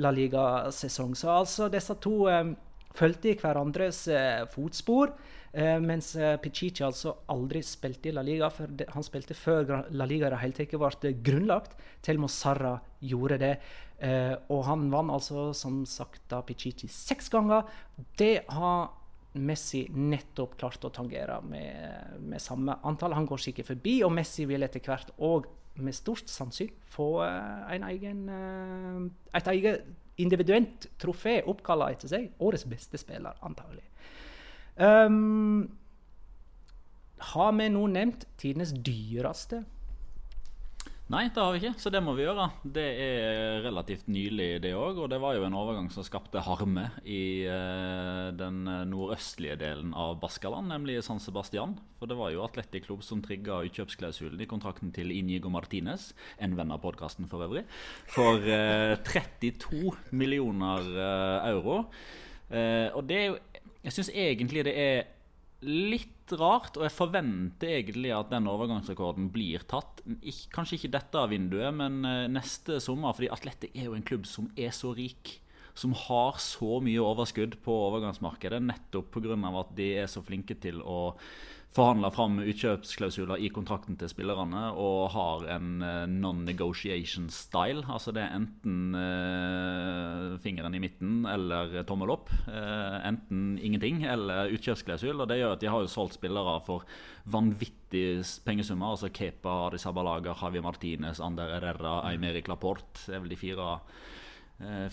La 0.00 0.10
Liga-sesong. 0.10 1.12
Så 1.16 1.28
altså 1.30 1.68
disse 1.68 1.94
to 2.02 2.24
eh, 2.32 2.54
fulgte 2.94 3.32
i 3.32 3.38
hverandres 3.38 4.06
eh, 4.12 4.44
fotspor. 4.50 5.14
Eh, 5.54 5.78
mens 5.78 6.16
eh, 6.18 6.34
Pichichi 6.42 6.82
altså 6.82 7.12
aldri 7.30 7.60
spilte 7.62 8.10
i 8.10 8.14
La 8.14 8.24
Liga. 8.26 8.48
for 8.50 8.66
det, 8.66 8.88
Han 8.90 9.06
spilte 9.06 9.36
før 9.38 9.86
La 9.94 10.06
Liga 10.06 10.26
i 10.26 10.34
det 10.34 10.40
hele 10.42 10.56
tatt 10.58 11.00
ble 11.00 11.12
grunnlagt. 11.22 11.76
Med 12.08 12.30
Sarra 12.30 12.80
gjorde 13.00 13.38
det. 13.38 13.54
Eh, 14.02 14.34
og 14.50 14.64
han 14.66 14.90
vant 14.90 15.14
altså 15.14 15.52
som 15.54 15.84
sagt 15.86 16.26
da 16.28 16.42
Pichichi 16.42 16.88
seks 16.88 17.30
ganger. 17.30 17.64
Det 18.18 18.44
har 18.48 18.90
Messi 19.34 19.88
nettopp 19.90 20.58
klart 20.58 20.84
å 20.86 20.92
tangere 20.94 21.40
med, 21.42 22.18
med, 22.20 22.42
samme 22.42 22.78
antall. 22.82 23.14
Han 23.14 23.26
går 23.26 23.38
sikkert 23.38 23.72
forbi, 23.72 24.00
og 24.06 24.12
Messi 24.14 24.46
vil 24.46 24.62
etter 24.62 24.82
hvert 24.82 25.10
òg 25.18 25.46
med 25.82 25.94
stort 25.94 26.30
sannsyn 26.30 26.70
få 26.86 27.24
uh, 27.26 27.66
en 27.74 27.82
egen, 27.88 28.20
et 29.34 29.48
eget 29.50 29.88
individuelt 30.22 30.88
trofé 31.00 31.40
oppkalla 31.50 31.90
etter 31.94 32.10
seg. 32.10 32.28
Årets 32.44 32.66
beste 32.70 33.00
spiller, 33.00 33.36
antagelig. 33.46 33.84
Um, 34.74 35.68
har 37.34 37.52
vi 37.54 37.68
nå 37.70 37.86
nevnt 37.92 38.26
tidenes 38.40 38.74
dyreste 38.74 39.62
Nei, 41.12 41.26
det 41.28 41.36
har 41.36 41.50
vi 41.52 41.58
ikke, 41.60 41.74
så 41.76 41.90
det 41.92 42.00
må 42.00 42.14
vi 42.16 42.22
gjøre. 42.24 42.46
Det 42.64 42.84
er 43.04 43.58
relativt 43.66 44.06
nylig, 44.08 44.62
det 44.64 44.70
òg. 44.72 45.02
Og 45.04 45.10
det 45.12 45.18
var 45.20 45.34
jo 45.36 45.42
en 45.44 45.56
overgang 45.60 45.90
som 45.92 46.06
skapte 46.06 46.40
harme 46.46 46.86
i 47.04 47.44
eh, 47.44 48.30
den 48.32 48.62
nordøstlige 48.88 49.58
delen 49.60 49.92
av 49.92 50.16
Baskaland, 50.22 50.72
nemlig 50.72 51.02
San 51.04 51.20
Sebastian. 51.20 51.76
For 52.00 52.08
det 52.08 52.16
var 52.16 52.32
jo 52.32 52.40
Atletic 52.46 52.86
Klubb 52.86 53.04
som 53.04 53.20
trigga 53.20 53.60
utkjøpsklausulen 53.68 54.40
i 54.40 54.48
kontrakten 54.48 54.94
til 54.96 55.12
Inigo 55.12 55.52
Martinez, 55.52 56.14
en 56.40 56.56
venn 56.56 56.72
av 56.72 56.80
podkasten 56.86 57.28
for 57.28 57.44
øvrig, 57.44 57.66
for 58.08 58.40
eh, 58.48 58.96
32 59.04 59.92
millioner 60.16 60.88
eh, 60.88 61.50
euro. 61.52 61.82
og 62.94 63.04
det 63.08 63.16
er 63.18 63.26
jo 63.26 63.36
Jeg 63.84 63.92
syns 63.92 64.10
egentlig 64.14 64.64
det 64.64 64.72
er 64.78 65.04
litt 65.64 66.32
rart, 66.40 66.78
og 66.78 66.86
jeg 66.86 66.94
forventer 66.94 67.76
egentlig 67.78 68.12
at 68.16 68.30
den 68.32 68.48
overgangsrekorden 68.50 69.30
blir 69.34 69.64
tatt. 69.68 70.02
Kanskje 70.54 70.78
ikke 70.78 70.92
dette 70.96 71.24
vinduet, 71.32 71.74
men 71.76 72.00
eh, 72.08 72.26
neste 72.32 72.80
sommer. 72.84 73.16
Fordi 73.16 73.32
Atlete 73.34 73.72
er 73.74 73.88
jo 73.88 73.96
en 73.96 74.06
klubb 74.06 74.28
som 74.28 74.50
er 74.56 74.72
så 74.76 74.94
rik. 74.96 75.38
Som 75.74 75.94
har 76.06 76.38
så 76.42 76.78
mye 76.84 77.02
overskudd 77.02 77.58
på 77.64 77.74
overgangsmarkedet 77.88 78.62
nettopp 78.62 79.10
pga. 79.16 79.34
at 79.60 79.74
de 79.76 79.90
er 80.04 80.06
så 80.10 80.22
flinke 80.22 80.54
til 80.54 80.80
å 80.82 81.16
forhandle 81.74 82.06
fram 82.14 82.36
utkjøpsklausuler 82.38 83.40
i 83.42 83.48
kontrakten 83.50 83.96
til 83.98 84.10
spillerne 84.10 84.68
og 84.78 85.08
har 85.10 85.46
en 85.56 85.82
uh, 85.82 86.04
non-negotiation 86.06 87.26
style. 87.34 87.82
Altså 87.90 88.14
det 88.14 88.22
er 88.22 88.36
enten 88.36 88.94
eh, 88.94 90.36
fingeren 90.44 90.76
i 90.78 90.82
midten 90.84 91.24
eller 91.26 91.80
tommel 91.88 92.14
opp. 92.14 92.30
Eh, 92.46 92.98
enten 93.10 93.58
ingenting 93.58 94.04
eller 94.06 94.54
utkjøpsklausul. 94.54 95.18
Og 95.18 95.26
det 95.30 95.40
gjør 95.40 95.56
at 95.56 95.64
de 95.64 95.72
har 95.74 95.82
jo 95.82 95.90
solgt 95.90 96.20
spillere 96.20 96.60
for 96.66 96.86
vanvittige 97.26 98.22
pengesummer. 98.46 98.94
Altså 98.94 99.10
Kepa, 99.10 99.64
Adisabalaga, 99.66 100.36
Javi 100.38 100.62
Martinez, 100.62 101.18
Ander 101.18 101.56
Herrera, 101.56 102.04
Aymeric 102.12 102.46
Laporte. 102.50 103.08
Det 103.08 103.18
er 103.18 103.24
vel 103.24 103.34
de 103.34 103.40
fire 103.40 103.72
Eh, 103.74 104.22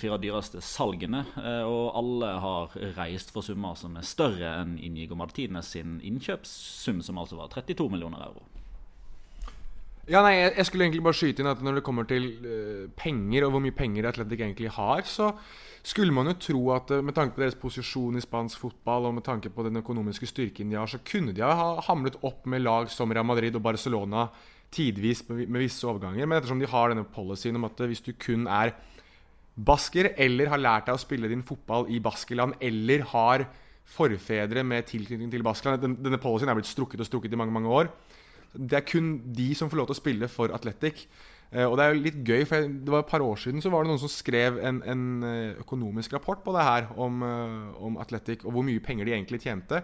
fire 0.01 0.17
dyreste 0.21 0.61
salgene. 0.65 1.21
Eh, 1.37 1.63
og 1.69 1.93
alle 1.99 2.31
har 2.43 2.77
reist 2.97 3.33
for 3.33 3.45
summer 3.45 3.77
som 3.79 3.97
er 3.97 4.07
større 4.07 4.55
enn 4.61 4.77
Inigo 4.81 5.17
Martinez 5.19 5.69
sin 5.75 5.99
innkjøpssum, 6.05 7.03
som 7.05 7.21
altså 7.21 7.37
var 7.37 7.51
32 7.53 7.89
millioner 7.93 8.25
euro. 8.25 8.43
Ja, 10.09 10.23
nei, 10.25 10.33
jeg, 10.41 10.65
skulle 10.65 10.87
egentlig 10.87 11.03
bare 11.05 11.15
skyte 11.15 11.43
inn 11.43 11.51
at 11.51 11.61
når 11.63 11.77
det 11.77 11.83
kommer 11.85 12.07
til 12.09 12.25
uh, 12.41 12.87
penger, 12.97 13.45
og 13.45 13.53
hvor 13.53 13.61
mye 13.63 13.75
penger 13.75 14.07
Atletic 14.09 14.41
egentlig 14.41 14.71
har, 14.73 15.05
så 15.05 15.29
skulle 15.85 16.13
man 16.13 16.31
jo 16.31 16.33
tro 16.41 16.61
at 16.73 16.89
med 17.05 17.15
tanke 17.15 17.37
på 17.37 17.43
deres 17.43 17.55
posisjon 17.57 18.17
i 18.17 18.23
spansk 18.23 18.59
fotball 18.59 19.07
og 19.07 19.15
med 19.19 19.25
tanke 19.25 19.53
på 19.53 19.63
den 19.65 19.77
økonomiske 19.79 20.27
styrken 20.29 20.73
de 20.73 20.79
har, 20.81 20.89
så 20.89 20.99
kunne 21.05 21.35
de 21.37 21.45
ha 21.45 21.69
hamlet 21.85 22.17
opp 22.25 22.49
med 22.49 22.65
lag 22.65 22.89
som 22.91 23.13
Real 23.13 23.29
Madrid 23.29 23.55
og 23.55 23.63
Barcelona 23.65 24.25
tidvis 24.73 25.23
med 25.29 25.59
visse 25.61 25.85
overganger. 25.87 26.25
Men 26.25 26.39
ettersom 26.39 26.61
de 26.61 26.69
har 26.69 26.91
denne 26.91 27.05
policyen 27.05 27.57
om 27.61 27.69
at 27.69 27.85
hvis 27.85 28.03
du 28.05 28.11
kun 28.17 28.49
er 28.49 28.73
basker, 29.55 30.13
eller 30.17 30.51
har 30.51 30.61
lært 30.61 30.87
deg 30.87 30.95
å 30.95 31.01
spille 31.01 31.29
din 31.31 31.43
fotball 31.43 31.89
i 31.91 31.99
Baskeland, 32.03 32.55
eller 32.63 33.03
har 33.11 33.45
forfedre 33.91 34.63
med 34.63 34.87
tilknytning 34.87 35.31
til 35.33 35.43
Baskeland 35.43 35.81
Den, 35.81 35.97
Denne 35.99 36.21
policyen 36.21 36.51
er 36.51 36.55
blitt 36.55 36.69
strukket 36.69 37.01
og 37.03 37.09
strukket 37.09 37.33
i 37.33 37.39
mange 37.39 37.53
mange 37.55 37.71
år. 37.71 37.91
Det 38.53 38.77
er 38.77 38.87
kun 38.87 39.17
de 39.35 39.51
som 39.55 39.69
får 39.71 39.81
lov 39.81 39.89
til 39.89 39.97
å 39.97 40.01
spille 40.01 40.31
for 40.31 40.53
Atletic. 40.55 41.05
Eh, 41.51 41.65
og 41.65 41.75
det 41.77 41.83
er 41.83 41.91
jo 41.91 42.03
litt 42.05 42.19
gøy, 42.23 42.45
for 42.47 42.67
det 42.67 42.93
var 42.93 43.03
et 43.03 43.11
par 43.11 43.23
år 43.25 43.39
siden 43.39 43.63
så 43.63 43.71
var 43.71 43.83
det 43.83 43.91
noen 43.91 44.01
som 44.01 44.11
skrev 44.11 44.59
en, 44.63 44.81
en 44.87 45.05
eh, 45.27 45.59
økonomisk 45.63 46.15
rapport 46.15 46.43
på 46.43 46.55
det 46.55 46.63
her 46.67 46.91
om, 46.95 47.23
eh, 47.27 47.83
om 47.83 47.99
Atletic 47.99 48.45
og 48.45 48.55
hvor 48.55 48.67
mye 48.67 48.83
penger 48.83 49.07
de 49.07 49.15
egentlig 49.17 49.41
tjente. 49.43 49.83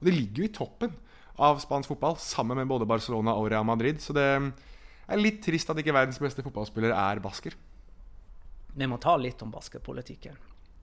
Og 0.00 0.08
de 0.08 0.16
ligger 0.16 0.44
jo 0.44 0.48
i 0.50 0.56
toppen 0.56 0.96
av 1.40 1.60
spansk 1.60 1.92
fotball, 1.92 2.16
sammen 2.20 2.56
med 2.60 2.68
både 2.68 2.88
Barcelona 2.88 3.36
og 3.36 3.50
Real 3.52 3.64
Madrid. 3.68 4.00
Så 4.00 4.16
det 4.16 4.26
er 4.26 5.20
litt 5.20 5.42
trist 5.44 5.72
at 5.72 5.80
ikke 5.80 5.96
verdens 5.96 6.20
beste 6.20 6.44
fotballspiller 6.44 6.92
er 6.96 7.20
basker 7.24 7.56
vi 8.76 8.86
må 8.86 8.98
ta 9.00 9.16
litt 9.16 9.42
om 9.42 9.50
basketpolitikken. 9.54 10.36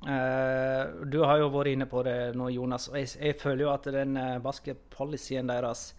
Uh, 0.03 1.05
du 1.07 1.21
har 1.23 1.39
jo 1.39 1.51
vært 1.53 1.71
inne 1.71 1.87
på 1.87 2.01
det 2.03 2.33
nå, 2.35 2.49
Jonas. 2.51 2.89
og 2.91 2.97
Jeg, 2.99 3.13
jeg 3.15 3.37
føler 3.39 3.67
jo 3.67 3.69
at 3.71 3.85
den 3.93 4.17
uh, 4.19 4.39
baskepolicyen 4.43 5.47
deres 5.47 5.93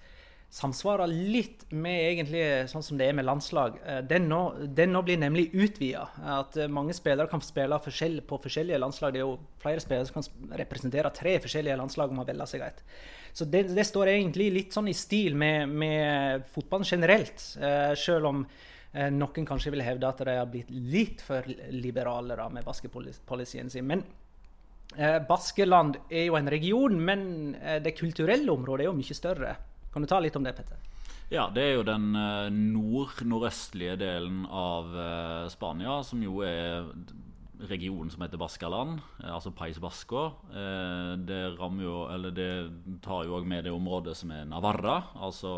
samsvarer 0.55 1.11
litt 1.11 1.65
med 1.75 1.97
egentlig 2.13 2.43
sånn 2.71 2.85
som 2.85 2.99
det 3.01 3.09
er 3.09 3.17
med 3.17 3.27
landslag. 3.27 3.79
Uh, 3.81 4.03
den, 4.05 4.29
nå, 4.29 4.43
den, 4.77 4.93
nå, 4.93 5.03
blir 5.07 5.23
nemlig 5.23 5.47
utvida. 5.55 6.05
At 6.37 6.59
mange 6.69 6.97
spillere 6.97 7.31
kan 7.31 7.43
spille 7.45 7.81
forskjell, 7.87 8.21
på 8.29 8.41
forskjellige 8.45 8.83
landslag. 8.83 9.15
Det 9.15 9.23
er 9.23 9.25
jo 9.25 9.39
flere 9.63 9.87
spillere 9.87 10.11
som 10.11 10.21
kan 10.21 10.59
representere 10.61 11.15
tre 11.17 11.39
forskjellige 11.47 11.81
landslag 11.81 12.13
om 12.13 12.21
å 12.21 12.29
velge 12.29 12.51
seg 12.51 12.67
et. 12.69 12.85
Så 13.35 13.49
det, 13.51 13.65
det, 13.73 13.89
står 13.89 14.13
egentlig 14.13 14.53
litt 14.55 14.77
sånn 14.77 14.93
i 14.93 14.95
stil 14.95 15.35
med, 15.35 15.73
med 15.73 16.45
fotballen 16.53 16.87
generelt. 16.87 17.41
selv 17.99 18.29
om 18.29 18.45
Eh, 18.95 19.11
noen 19.11 19.47
kanskje 19.49 19.73
vil 19.75 19.83
hevde 19.83 20.07
at 20.07 20.23
de 20.23 20.37
har 20.39 20.51
blitt 20.51 20.71
litt 20.71 21.23
for 21.25 21.47
liberale 21.75 22.37
da, 22.39 22.47
med 22.49 22.67
baskepolicyen 22.67 23.71
sin. 23.73 23.89
Men 23.91 24.05
eh, 24.97 25.19
Baskeland 25.27 25.99
er 26.09 26.29
jo 26.29 26.39
en 26.39 26.51
region, 26.51 26.95
men 27.11 27.55
eh, 27.59 27.81
det 27.83 27.97
kulturelle 27.99 28.55
området 28.55 28.87
er 28.87 28.93
jo 28.93 28.99
mye 28.99 29.19
større. 29.19 29.57
Kan 29.95 30.07
du 30.07 30.11
ta 30.11 30.21
litt 30.23 30.39
om 30.39 30.47
det, 30.47 30.55
Petter? 30.55 30.79
Ja, 31.33 31.49
det 31.51 31.63
er 31.65 31.77
jo 31.79 31.85
den 31.87 32.13
eh, 32.15 32.49
nord-nordøstlige 32.53 33.97
delen 33.99 34.45
av 34.47 34.95
eh, 34.95 35.45
Spania, 35.51 35.99
som 36.07 36.23
jo 36.23 36.43
er 36.47 36.87
regionen 37.61 38.11
som 38.11 38.23
heter 38.23 38.41
Baskaland, 38.41 39.01
eh, 39.23 39.35
altså 39.35 39.51
Pais 39.51 39.79
Basco. 39.79 40.25
Eh, 40.51 41.13
det, 41.19 41.39
jo, 41.81 41.97
det 42.35 42.49
tar 43.05 43.27
jo 43.27 43.37
òg 43.39 43.47
med 43.49 43.65
det 43.65 43.75
området 43.75 44.17
som 44.19 44.33
er 44.35 44.49
Navarra, 44.49 44.97
altså 45.15 45.53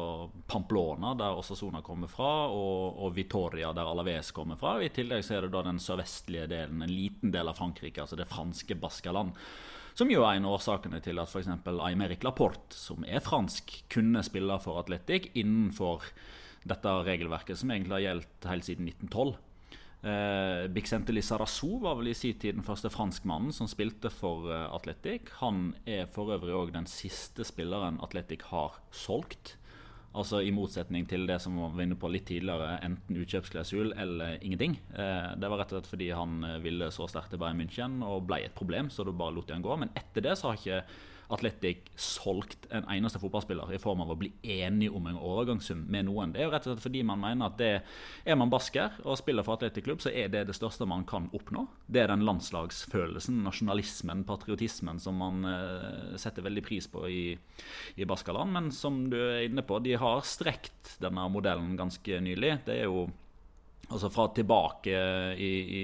Pamplona, 0.49 1.15
der 1.19 1.39
Osasona 1.39 1.83
kommer 1.87 2.11
fra, 2.11 2.49
og, 2.53 3.01
og 3.03 3.17
Vitoria, 3.17 3.73
der 3.77 3.89
Alaves 3.91 4.33
kommer 4.37 4.61
fra. 4.61 4.77
I 4.83 4.93
tillegg 4.95 5.25
så 5.27 5.39
er 5.39 5.47
det 5.47 5.55
da 5.57 5.65
den 5.67 5.81
sørvestlige 5.83 6.51
delen, 6.53 6.85
en 6.85 6.93
liten 6.93 7.35
del 7.35 7.53
av 7.53 7.59
Frankrike, 7.59 8.05
altså 8.05 8.19
det 8.19 8.29
franske 8.31 8.79
Baskaland. 8.81 9.37
Som 9.97 10.11
jo 10.13 10.27
er 10.27 10.37
en 10.37 10.45
av 10.45 10.59
årsakene 10.59 11.01
til 11.01 11.17
at 11.23 11.31
f.eks. 11.33 11.49
Aymeric 11.73 12.25
Laporte, 12.27 12.77
som 12.77 13.07
er 13.09 13.25
fransk, 13.25 13.73
kunne 13.89 14.21
spille 14.27 14.59
for 14.61 14.83
Atletic 14.83 15.31
innenfor 15.33 16.05
dette 16.69 16.93
regelverket, 17.07 17.57
som 17.57 17.73
egentlig 17.73 17.97
har 17.97 18.05
gjeldt 18.05 18.49
helt 18.51 18.67
siden 18.67 18.91
1912. 18.91 19.37
Eh, 20.05 20.67
Bixente 20.71 21.15
Lizarazu 21.15 21.79
var 21.83 21.97
vel 21.99 22.13
i 22.13 22.15
sin 22.15 22.37
tid 22.39 22.59
den 22.59 22.67
første 22.67 22.91
franskmannen 22.93 23.55
som 23.55 23.69
spilte 23.71 24.13
for 24.13 24.51
eh, 24.53 24.67
Atletic. 24.77 25.33
Han 25.41 25.71
er 25.89 26.11
for 26.13 26.35
øvrig 26.37 26.55
òg 26.55 26.75
den 26.77 26.89
siste 26.91 27.47
spilleren 27.49 28.01
Atletic 28.05 28.45
har 28.53 28.77
solgt. 28.95 29.57
Altså 30.17 30.41
I 30.41 30.53
motsetning 30.55 31.05
til 31.09 31.27
det 31.29 31.37
som 31.45 31.57
vi 31.59 31.65
var 31.65 31.83
inne 31.85 31.99
på 32.01 32.09
litt 32.09 32.25
tidligere, 32.31 32.79
enten 32.87 33.19
utkjøpsklausul 33.21 33.93
eller 34.01 34.39
ingenting. 34.41 34.79
Eh, 34.97 35.35
det 35.37 35.51
var 35.51 35.61
rett 35.61 35.75
og 35.75 35.81
slett 35.81 35.91
fordi 35.91 36.09
han 36.17 36.39
eh, 36.47 36.61
ville 36.65 36.89
så 36.95 37.09
sterkt 37.11 37.35
til 37.35 37.43
Bayern 37.43 37.61
München 37.61 37.99
og 38.07 38.25
ble 38.29 38.41
et 38.47 38.57
problem, 38.57 38.89
så 38.93 39.05
da 39.05 39.13
bare 39.13 39.37
lot 39.37 39.49
de 39.49 39.57
han 39.59 39.67
gå. 39.67 39.77
Men 39.83 39.93
etter 39.99 40.25
det 40.25 40.39
så 40.41 40.51
har 40.53 40.61
ikke 40.61 40.81
Atletic 41.33 41.91
solgt 41.99 42.69
en 42.71 42.87
eneste 42.93 43.19
fotballspiller 43.23 43.73
i 43.75 43.81
form 43.83 44.05
av 44.05 44.13
å 44.13 44.19
bli 44.19 44.31
enig 44.43 44.93
om 44.95 45.09
en 45.11 45.19
overgangssum 45.19 45.83
med 45.91 46.07
noen. 46.07 46.33
Det 46.33 46.43
er 46.43 46.47
jo 46.47 46.53
rett 46.55 46.69
og 46.69 46.75
slett 46.75 46.85
fordi 46.85 47.03
man 47.07 47.23
mener 47.23 47.49
at 47.49 47.59
det, 47.59 47.73
er 48.25 48.39
man 48.39 48.53
basker 48.53 49.01
og 49.05 49.19
spiller 49.19 49.47
for 49.47 49.59
Atletic 49.59 49.87
klubb, 49.87 50.05
så 50.05 50.13
er 50.15 50.31
det 50.33 50.45
det 50.49 50.57
største 50.57 50.87
man 50.89 51.07
kan 51.09 51.29
oppnå. 51.37 51.67
Det 51.91 52.05
er 52.05 52.13
den 52.13 52.25
landslagsfølelsen, 52.29 53.43
nasjonalismen, 53.47 54.25
patriotismen 54.29 55.03
som 55.03 55.19
man 55.21 55.47
eh, 55.51 56.17
setter 56.21 56.47
veldig 56.47 56.65
pris 56.67 56.89
på 56.91 57.07
i, 57.11 57.23
i 57.97 58.09
Baskaland. 58.09 58.55
Men 58.55 58.73
som 58.75 59.07
du 59.11 59.19
er 59.19 59.47
inne 59.49 59.67
på, 59.67 59.81
de 59.83 59.99
har 59.99 60.27
strekt 60.27 60.97
denne 61.03 61.27
modellen 61.33 61.75
ganske 61.79 62.21
nylig. 62.23 62.59
Det 62.67 62.81
er 62.81 62.91
jo 62.91 63.09
Altså 63.87 64.09
Fra 64.11 64.25
tilbake 64.35 64.99
i, 65.39 65.51
i, 65.63 65.83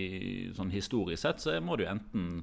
sånn 0.57 0.73
historisk 0.75 1.23
sett 1.23 1.43
så 1.43 1.55
må 1.63 1.77
du 1.79 1.85
enten 1.87 2.41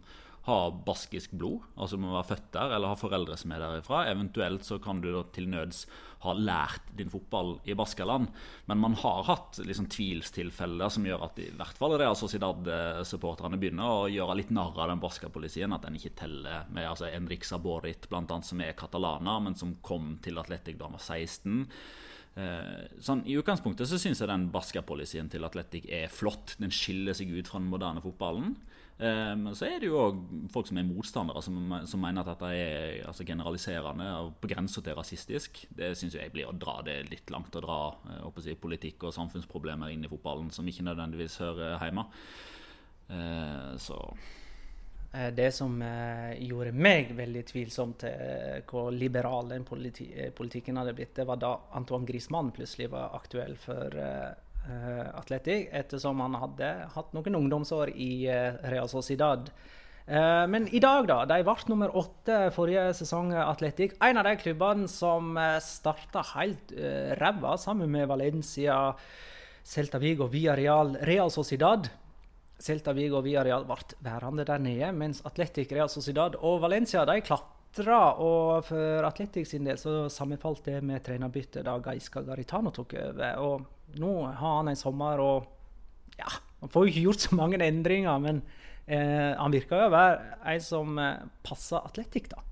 ha 0.48 0.60
baskisk 0.86 1.34
blod, 1.38 1.66
altså 1.76 1.98
må 2.00 2.14
være 2.14 2.30
født 2.32 2.52
der, 2.56 2.76
eller 2.76 2.94
ha 2.94 2.98
foreldre 2.98 3.36
som 3.38 3.52
er 3.54 3.64
derifra. 3.64 4.06
Eventuelt 4.10 4.66
så 4.66 4.80
kan 4.82 5.02
du 5.04 5.10
da 5.12 5.24
til 5.36 5.50
nøds 5.52 5.84
ha 6.24 6.34
lært 6.36 6.90
din 6.98 7.12
fotball 7.12 7.58
i 7.70 7.76
Baskaland. 7.80 8.28
Men 8.68 8.82
man 8.82 8.98
har 9.00 9.24
hatt 9.28 9.60
liksom 9.64 9.88
tvilstilfeller 9.92 10.92
som 10.92 11.06
gjør 11.08 11.28
at 11.30 11.40
i 11.44 11.50
hvert 11.60 11.80
fall 11.80 11.96
Real 12.00 12.18
Sociedad-supporterne 12.20 13.60
begynner 13.60 14.04
å 14.04 14.10
gjøre 14.12 14.36
litt 14.40 14.52
narr 14.56 14.76
av 14.76 14.92
den 14.92 15.04
baskapolicien, 15.04 15.76
at 15.76 15.88
den 15.88 16.00
ikke 16.00 16.16
teller 16.24 16.68
med 16.76 16.90
altså 16.90 17.12
Enrik 17.12 17.48
Saborit, 17.48 18.10
annet, 18.12 18.48
som 18.48 18.64
er 18.64 18.78
katalaner, 18.80 19.44
men 19.44 19.56
som 19.60 19.78
kom 19.86 20.18
til 20.24 20.40
Atletic 20.42 20.80
da 20.80 20.90
han 20.90 20.98
var 20.98 21.06
16. 21.06 21.68
Eh, 22.40 22.84
sånn, 23.04 23.24
I 23.28 23.36
utgangspunktet 23.40 23.90
så 23.90 24.00
syns 24.00 24.22
jeg 24.22 24.30
den 24.30 24.50
baskapolicien 24.54 25.32
til 25.32 25.48
Atletic 25.48 25.88
er 25.92 26.12
flott. 26.12 26.56
Den 26.62 26.74
skiller 26.74 27.18
seg 27.18 27.32
ut 27.34 27.50
fra 27.50 27.62
den 27.62 27.72
moderne 27.72 28.04
fotballen. 28.04 28.54
Eh, 29.00 29.36
men 29.36 29.56
så 29.56 29.64
er 29.70 29.78
det 29.80 29.88
jo 29.88 30.00
òg 30.02 30.18
folk 30.52 30.68
som 30.68 30.80
er 30.80 30.88
motstandere, 30.90 31.42
som, 31.44 31.60
som 31.88 32.02
mener 32.04 32.20
at 32.20 32.34
dette 32.34 32.50
er 32.52 33.06
altså, 33.08 33.24
generaliserende 33.28 34.08
og 34.26 34.34
på 34.42 34.50
grensa 34.52 34.84
til 34.84 34.98
rasistisk. 34.98 35.62
Det 35.72 35.94
syns 35.96 36.18
jeg 36.20 36.34
blir 36.34 36.50
å 36.50 36.56
dra 36.56 36.82
det 36.84 36.98
litt 37.08 37.32
langt 37.32 37.56
å 37.56 37.64
dra 37.64 37.80
eh, 38.18 38.42
si, 38.44 38.58
politikk 38.60 39.08
og 39.08 39.16
samfunnsproblemer 39.16 39.94
inn 39.94 40.04
i 40.04 40.12
fotballen 40.12 40.52
som 40.52 40.68
ikke 40.68 40.84
nødvendigvis 40.90 41.40
hører 41.46 41.80
hjemme. 41.80 42.06
Eh, 43.08 43.72
så 43.80 44.04
det 45.10 45.48
som 45.58 45.72
gjorde 46.38 46.70
meg 46.78 47.16
veldig 47.18 47.42
tvilsom 47.50 47.96
til 47.98 48.60
hvor 48.70 48.92
liberal 48.94 49.48
den 49.50 49.64
politi 49.66 50.06
politikken 50.38 50.78
hadde 50.78 50.94
blitt, 50.94 51.16
det 51.18 51.26
var 51.26 51.40
da 51.42 51.56
Antoine 51.80 52.06
Griezmann 52.06 52.52
plutselig 52.54 52.92
var 52.94 53.16
aktuell 53.18 53.56
for 53.58 53.98
uh, 54.68 55.20
Atletic, 55.20 55.70
ettersom 55.72 56.22
han 56.24 56.38
hadde 56.42 56.72
hatt 56.96 57.14
noen 57.16 57.38
ungdomsår 57.40 57.94
i 57.96 58.12
uh, 58.28 58.58
Real 58.72 58.90
Sociedad. 58.92 59.52
Uh, 60.10 60.46
men 60.50 60.68
i 60.74 60.82
dag, 60.82 61.06
da. 61.10 61.22
De 61.30 61.40
ble 61.46 61.56
nummer 61.70 61.96
åtte 62.02 62.50
forrige 62.56 62.90
sesong, 62.98 63.32
Atletic. 63.38 63.94
En 64.04 64.18
av 64.20 64.26
de 64.26 64.36
klubbene 64.42 64.90
som 64.90 65.38
starta 65.64 66.26
helt 66.34 66.74
uh, 66.74 67.16
ræva, 67.22 67.56
sammen 67.62 67.92
med 67.94 68.10
Valencia, 68.10 68.82
Celta 69.64 70.00
Vigo, 70.02 70.28
Villarreal, 70.28 70.96
Real 71.06 71.30
Sociedad. 71.32 71.92
Celta 72.60 72.92
Vigo 72.92 73.20
og 73.20 73.24
Villarreal 73.28 73.64
ble 73.68 74.00
værende 74.04 74.44
der 74.48 74.60
nede, 74.60 74.92
mens 74.92 75.22
Atletic, 75.28 75.72
Real 75.72 75.90
Sociedad 75.92 76.36
og 76.42 76.60
Valencia 76.64 77.06
de 77.08 77.22
klatra. 77.24 78.00
Og 78.20 78.66
for 78.68 79.06
Atletic 79.08 79.52
sin 79.52 79.68
del 79.70 79.78
så 79.80 80.08
sammenfalt 80.12 80.66
det 80.66 80.80
med 80.84 81.04
trenerbyttet 81.06 81.64
da 81.68 81.78
Gaiska 81.80 82.26
Garitano 82.26 82.74
tok 82.76 82.98
over. 83.00 83.38
og 83.38 83.79
nå 83.98 84.14
har 84.28 84.60
han 84.60 84.72
en 84.72 84.80
sommer 84.80 85.22
og 85.24 85.48
ja, 86.20 86.30
Han 86.60 86.72
får 86.72 86.86
jo 86.86 86.92
ikke 86.92 87.06
gjort 87.08 87.26
så 87.26 87.36
mange 87.40 87.60
endringer, 87.64 88.20
men 88.20 88.42
eh, 88.86 89.32
han 89.40 89.54
virker 89.54 89.80
jo 89.80 89.90
å 89.90 89.94
være 89.96 90.40
en 90.54 90.64
som 90.64 91.00
eh, 91.00 91.26
passer 91.46 91.80
Atletic, 91.80 92.28
da. 92.34 92.44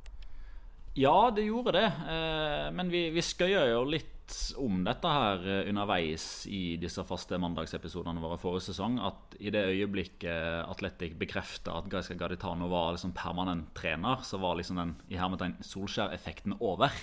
Ja, 0.97 1.29
det 1.29 1.45
gjorde 1.45 1.75
det. 1.75 1.87
Eh, 2.09 2.69
men 2.73 2.89
vi, 2.89 3.09
vi 3.13 3.21
skøyer 3.21 3.69
jo 3.69 3.83
litt 3.85 4.15
om 4.59 4.81
dette 4.83 5.11
her 5.11 5.43
eh, 5.45 5.69
underveis 5.69 6.47
i 6.49 6.75
disse 6.81 7.03
faste 7.07 7.37
mandagsepisodene 7.39 8.23
våre 8.23 8.39
forrige 8.41 8.71
sesong. 8.71 8.97
At 9.05 9.37
i 9.37 9.53
det 9.53 9.67
øyeblikket 9.69 10.65
Atletic 10.65 11.13
bekrefta 11.19 11.77
at 11.77 11.91
Gaisca 11.91 12.17
Gaditano 12.17 12.69
var 12.71 12.95
liksom 12.95 13.13
permanent 13.17 13.69
trener, 13.77 14.23
så 14.25 14.41
var 14.41 14.57
liksom 14.57 14.81
den 14.81 14.95
i 15.13 15.19
hermetegn 15.21 15.59
Solskjær-effekten 15.61 16.57
over 16.59 16.93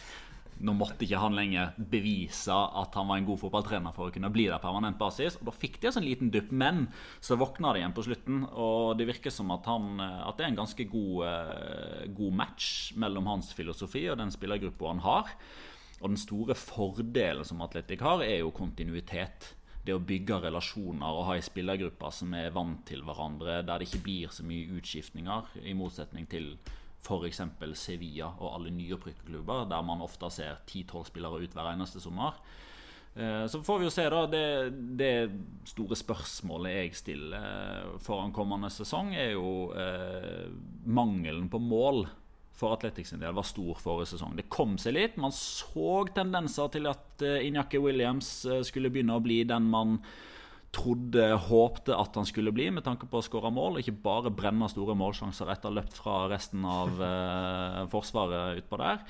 nå 0.62 0.74
måtte 0.76 1.02
ikke 1.04 1.18
han 1.18 1.34
lenger 1.34 1.74
bevise 1.90 2.54
at 2.54 2.94
han 2.94 3.08
var 3.08 3.18
en 3.18 3.26
god 3.26 3.40
fotballtrener 3.42 3.94
for 3.96 4.08
å 4.08 4.14
kunne 4.14 4.30
bli 4.32 4.46
der 4.46 4.62
permanent 4.62 4.98
basis. 5.00 5.38
Og 5.40 5.48
Da 5.48 5.54
fikk 5.56 5.80
de 5.80 5.90
en 5.90 5.96
sånn 5.96 6.06
liten 6.06 6.30
dupp, 6.34 6.52
men 6.54 6.86
så 7.24 7.38
våkna 7.40 7.72
de 7.74 7.82
igjen 7.82 7.96
på 7.96 8.04
slutten. 8.06 8.44
Og 8.52 8.94
det 8.98 9.08
virker 9.10 9.34
som 9.34 9.50
at, 9.54 9.66
han, 9.70 9.98
at 10.00 10.38
det 10.38 10.46
er 10.46 10.52
en 10.52 10.62
ganske 10.62 10.86
god, 10.90 11.18
eh, 11.30 12.06
god, 12.14 12.38
match 12.44 12.94
mellom 13.00 13.26
hans 13.30 13.52
filosofi 13.56 14.06
og 14.10 14.18
den 14.20 14.32
spillergruppa 14.34 14.92
han 14.92 15.02
har. 15.04 15.34
Og 16.00 16.08
den 16.12 16.20
store 16.20 16.56
fordelen 16.58 17.46
som 17.46 17.62
Atletic 17.64 18.02
har, 18.04 18.22
er 18.22 18.42
jo 18.42 18.54
kontinuitet. 18.54 19.54
Det 19.84 19.92
å 19.92 20.00
bygge 20.00 20.40
relasjoner 20.46 21.12
og 21.12 21.26
ha 21.28 21.34
ei 21.36 21.44
spillergruppe 21.44 22.08
som 22.14 22.32
er 22.38 22.54
vant 22.54 22.86
til 22.88 23.02
hverandre, 23.04 23.60
der 23.66 23.82
det 23.82 23.90
ikke 23.90 24.04
blir 24.06 24.32
så 24.32 24.46
mye 24.46 24.78
utskiftninger, 24.78 25.58
i 25.60 25.76
motsetning 25.76 26.28
til 26.30 26.54
f.eks. 27.04 27.40
Sevilla 27.76 28.32
og 28.38 28.54
alle 28.56 28.72
nyopprykka 28.74 29.26
klubber, 29.28 29.66
der 29.68 29.82
man 29.86 30.04
ofte 30.04 30.30
ser 30.32 30.62
10-12 30.66 31.10
spillere 31.12 31.42
ut 31.44 31.56
hver 31.56 31.72
eneste 31.74 32.02
sommer. 32.02 32.38
Eh, 33.14 33.46
så 33.46 33.62
får 33.62 33.78
vi 33.78 33.86
jo 33.86 33.92
se, 33.94 34.08
da. 34.10 34.24
Det, 34.26 34.46
det 34.98 35.14
store 35.70 35.98
spørsmålet 35.98 36.74
jeg 36.74 36.98
stiller 36.98 37.38
eh, 37.38 37.94
foran 38.02 38.34
kommende 38.34 38.70
sesong, 38.74 39.14
er 39.14 39.34
jo 39.36 39.70
eh, 39.78 40.50
mangelen 40.84 41.48
på 41.52 41.60
mål 41.62 42.06
for 42.54 42.74
Atletics 42.74 43.10
sin 43.10 43.22
del 43.22 43.34
var 43.34 43.46
stor 43.46 43.78
forrige 43.82 44.12
sesong. 44.14 44.36
Det 44.38 44.48
kom 44.50 44.76
seg 44.78 44.94
litt. 44.94 45.16
Man 45.18 45.34
så 45.34 46.04
tendenser 46.14 46.70
til 46.70 46.86
at 46.86 47.24
Injaki 47.42 47.80
Williams 47.82 48.28
skulle 48.62 48.92
begynne 48.94 49.16
å 49.18 49.22
bli 49.22 49.40
den 49.48 49.66
man 49.72 49.96
trodde, 50.74 51.28
håpte 51.46 51.94
at 51.96 52.18
han 52.18 52.26
skulle 52.28 52.52
bli, 52.54 52.68
med 52.74 52.84
tanke 52.86 53.08
på 53.10 53.20
å 53.20 53.24
skåre 53.24 53.52
mål. 53.54 53.80
Ikke 53.80 53.94
bare 54.04 54.32
brenne 54.34 54.68
store 54.72 54.96
målsjanser 54.98 55.52
etter 55.54 55.74
løpt 55.74 55.96
fra 56.00 56.24
resten 56.32 56.66
av 56.68 57.00
eh, 57.10 57.80
forsvaret 57.92 58.60
utpå 58.62 58.80
der. 58.82 59.00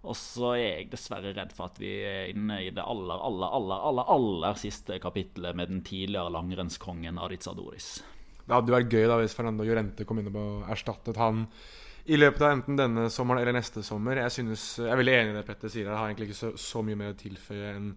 Og 0.00 0.16
så 0.16 0.54
er 0.54 0.62
jeg 0.62 0.86
dessverre 0.94 1.34
redd 1.36 1.50
for 1.52 1.68
at 1.68 1.80
vi 1.80 1.90
er 2.08 2.30
inne 2.32 2.62
i 2.64 2.70
det 2.72 2.80
aller, 2.80 3.20
aller, 3.20 3.50
aller, 3.58 3.82
aller, 3.90 4.12
aller 4.14 4.56
siste 4.60 4.96
kapittelet 5.02 5.58
med 5.58 5.68
den 5.68 5.82
tidligere 5.84 6.32
langrennskongen 6.32 7.20
Aritz 7.20 7.50
Adoris. 7.50 7.90
Det 8.46 8.56
hadde 8.56 8.72
vært 8.72 8.94
gøy 8.94 9.04
da 9.10 9.18
hvis 9.20 9.36
Fernando 9.36 9.66
Llorente 9.66 10.06
kom 10.08 10.22
inn 10.22 10.32
og 10.32 10.64
erstattet 10.72 11.20
han 11.20 11.44
i 12.10 12.16
løpet 12.16 12.42
av 12.42 12.54
enten 12.54 12.78
denne 12.80 13.04
sommeren 13.12 13.42
eller 13.42 13.58
neste 13.58 13.84
sommer. 13.86 14.22
Jeg, 14.24 14.32
synes, 14.38 14.64
jeg 14.80 14.88
er 14.88 14.98
veldig 14.98 15.18
enig 15.18 15.34
i 15.34 15.36
det 15.36 15.44
Petter 15.46 15.70
sier. 15.70 15.90
Jeg 15.90 15.98
har 16.00 16.08
egentlig 16.08 16.30
ikke 16.30 16.40
så, 16.40 16.54
så 16.58 16.82
mye 16.86 16.98
mer 16.98 17.12
å 17.12 17.20
tilføye 17.20 17.74
enn 17.76 17.92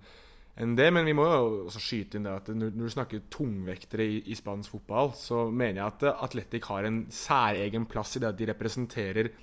enn 0.60 0.75
det. 0.77 0.89
Men 0.93 1.07
vi 1.07 1.15
må 1.17 1.25
jo 1.29 1.63
også 1.67 1.81
skyte 1.81 2.19
inn 2.19 2.27
det 2.27 2.36
at 2.36 2.51
når, 2.53 2.75
du 2.75 2.86
snakker 2.91 3.25
tungvektere 3.33 4.05
i, 4.05 4.22
i, 4.29 4.38
spansk 4.38 4.75
fotball, 4.75 5.13
så 5.17 5.48
mener 5.50 5.81
jeg 5.81 5.89
at 5.89 6.07
Atletic 6.27 6.69
har 6.69 6.88
en 6.88 7.03
særegen 7.13 7.88
plass 7.89 8.17
i 8.17 8.24
det 8.24 8.31
at 8.31 8.39
de 8.39 8.50
representerer 8.51 9.33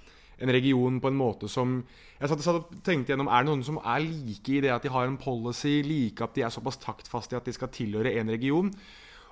en 0.41 0.53
region 0.55 0.97
på 1.03 1.11
en 1.11 1.19
måte 1.19 1.51
som 1.53 1.83
Jeg 2.21 2.31
satt, 2.31 2.47
og 2.49 2.81
tenkte 2.85 3.13
gjennom 3.13 3.29
Er 3.29 3.45
det 3.45 3.51
noen 3.51 3.65
som 3.65 3.77
er 3.81 4.01
like 4.07 4.55
i 4.55 4.63
det 4.65 4.73
at 4.73 4.85
de 4.85 4.93
har 4.93 5.09
en 5.09 5.21
policy, 5.21 5.83
like 5.85 6.25
at 6.25 6.35
de 6.37 6.47
er 6.47 6.53
såpass 6.53 6.81
taktfaste 6.81 7.37
i 7.37 7.41
at 7.41 7.49
de 7.49 7.53
skal 7.53 7.73
tilhøre 7.73 8.15
en 8.17 8.33
region? 8.33 8.73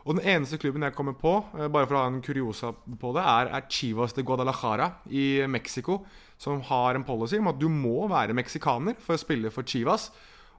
Og 0.09 0.17
Den 0.17 0.25
eneste 0.25 0.57
klubben 0.57 0.83
jeg 0.83 0.95
kommer 0.97 1.13
på, 1.13 1.45
eh, 1.59 1.69
bare 1.69 1.87
for 1.87 1.97
å 1.97 2.03
ha 2.05 2.09
en 2.09 2.23
kuriosa 2.23 2.73
på 2.73 3.13
det, 3.13 3.25
er, 3.25 3.51
er 3.53 3.69
Chivas 3.69 4.15
de 4.17 4.23
Guadalajara 4.23 4.93
i 5.11 5.45
Mexico, 5.47 6.05
som 6.39 6.63
har 6.65 6.95
en 6.95 7.05
policy 7.05 7.37
om 7.37 7.51
at 7.51 7.59
du 7.61 7.69
må 7.69 8.09
være 8.09 8.33
meksikaner 8.33 8.97
for 9.01 9.17
å 9.17 9.21
spille 9.21 9.51
for 9.51 9.69
Chivas. 9.69 10.11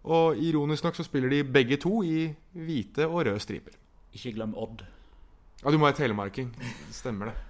Og 0.03 0.37
ironisk 0.37 0.83
nok 0.83 0.95
så 0.95 1.03
spiller 1.03 1.29
de 1.29 1.43
begge 1.43 1.77
to 1.77 2.01
i 2.03 2.29
hvite 2.55 3.07
og 3.07 3.25
røde 3.25 3.39
striper. 3.39 3.75
Ikke 4.13 4.33
glem 4.37 4.55
Odd. 4.57 4.85
Ja, 5.63 5.71
du 5.71 5.77
må 5.77 5.89
ha 5.89 5.95
telemarking. 5.95 6.53
Stemmer 6.91 7.31
det. 7.31 7.48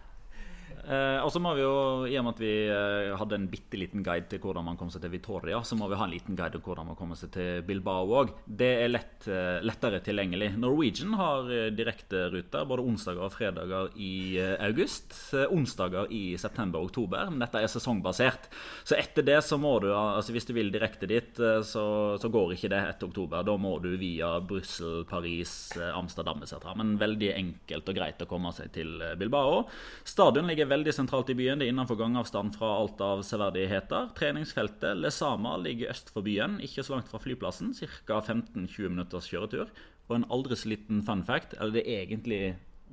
Eh, 0.89 1.19
og 1.21 1.29
så 1.29 1.37
må 1.37 1.51
vi 1.53 1.61
jo, 1.61 1.73
I 2.09 2.15
og 2.17 2.23
med 2.25 2.33
at 2.33 2.39
vi 2.41 2.53
eh, 2.65 3.11
hadde 3.19 3.37
en 3.37 3.47
bitte 3.51 3.77
liten 3.77 4.01
guide 4.01 4.25
til 4.31 4.39
hvordan 4.41 4.65
man 4.65 4.77
kommer 4.79 4.95
seg 4.95 5.03
til 5.03 5.11
Vitoria, 5.13 5.59
så 5.61 5.75
må 5.77 5.85
vi 5.91 5.97
ha 5.99 6.07
en 6.07 6.13
liten 6.15 6.37
guide 6.37 6.55
til 6.55 6.63
hvordan 6.65 6.87
man 6.89 6.97
kommer 6.97 7.19
seg 7.19 7.29
til 7.35 7.61
Bilbao 7.67 8.07
òg. 8.17 8.31
Det 8.45 8.69
er 8.81 8.89
lett, 8.89 9.27
eh, 9.29 9.59
lettere 9.61 9.99
tilgjengelig. 10.01 10.55
Norwegian 10.57 11.13
har 11.19 11.51
eh, 11.53 11.67
direkteruter 11.77 12.65
både 12.69 12.85
onsdager 12.89 13.27
og 13.27 13.35
fredager 13.35 13.91
i 14.01 14.39
eh, 14.41 14.55
august. 14.65 15.13
Eh, 15.37 15.45
onsdager 15.53 16.09
i 16.09 16.23
september 16.41 16.81
og 16.81 16.89
oktober. 16.89 17.29
Men 17.29 17.45
dette 17.45 17.61
er 17.61 17.69
sesongbasert. 17.69 18.49
Så 18.81 18.97
etter 18.97 19.27
det 19.29 19.37
så 19.45 19.61
må 19.61 19.75
du, 19.83 19.91
altså 19.93 20.33
hvis 20.33 20.49
du 20.49 20.55
vil 20.57 20.73
direkte 20.73 21.05
dit, 21.09 21.37
så, 21.37 21.85
så 22.17 22.31
går 22.33 22.55
ikke 22.55 22.73
det 22.73 22.81
etter 22.95 23.11
oktober. 23.11 23.45
Da 23.45 23.57
må 23.61 23.75
du 23.83 23.91
via 24.01 24.31
Brussel, 24.41 25.03
Paris, 25.09 25.53
Amsterdam 25.93 26.41
etc. 26.41 26.71
Men 26.79 26.97
veldig 26.97 27.31
enkelt 27.35 27.93
og 27.93 28.01
greit 28.01 28.25
å 28.25 28.29
komme 28.29 28.55
seg 28.57 28.73
til 28.73 28.97
Bilbao. 29.21 29.67
Stadion 30.07 30.49
ligger 30.49 30.65
veldig 30.65 30.78
veldig 30.79 30.95
sentralt 30.95 31.29
i 31.33 31.35
byen. 31.37 31.59
Det 31.59 31.67
er 31.67 31.73
innenfor 31.73 31.99
gangavstand 31.99 32.55
fra 32.55 32.71
alt 32.79 33.01
av 33.03 33.23
severdigheter. 33.27 34.09
Treningsfeltet 34.17 34.97
Lesama 34.97 35.57
ligger 35.59 35.91
øst 35.91 36.11
for 36.13 36.25
byen, 36.25 36.59
ikke 36.63 36.85
så 36.85 36.95
langt 36.95 37.11
fra 37.11 37.19
flyplassen. 37.19 37.73
Ca. 37.75 38.21
15-20 38.21 38.93
minutters 38.93 39.27
kjøretur. 39.29 39.71
Og 40.07 40.15
en 40.15 40.27
aldri 40.31 40.57
så 40.57 40.71
liten 40.71 41.03
fun 41.05 41.25
fact, 41.27 41.53
eller 41.59 41.75
det 41.75 41.83
er 41.85 42.05
egentlig 42.05 42.41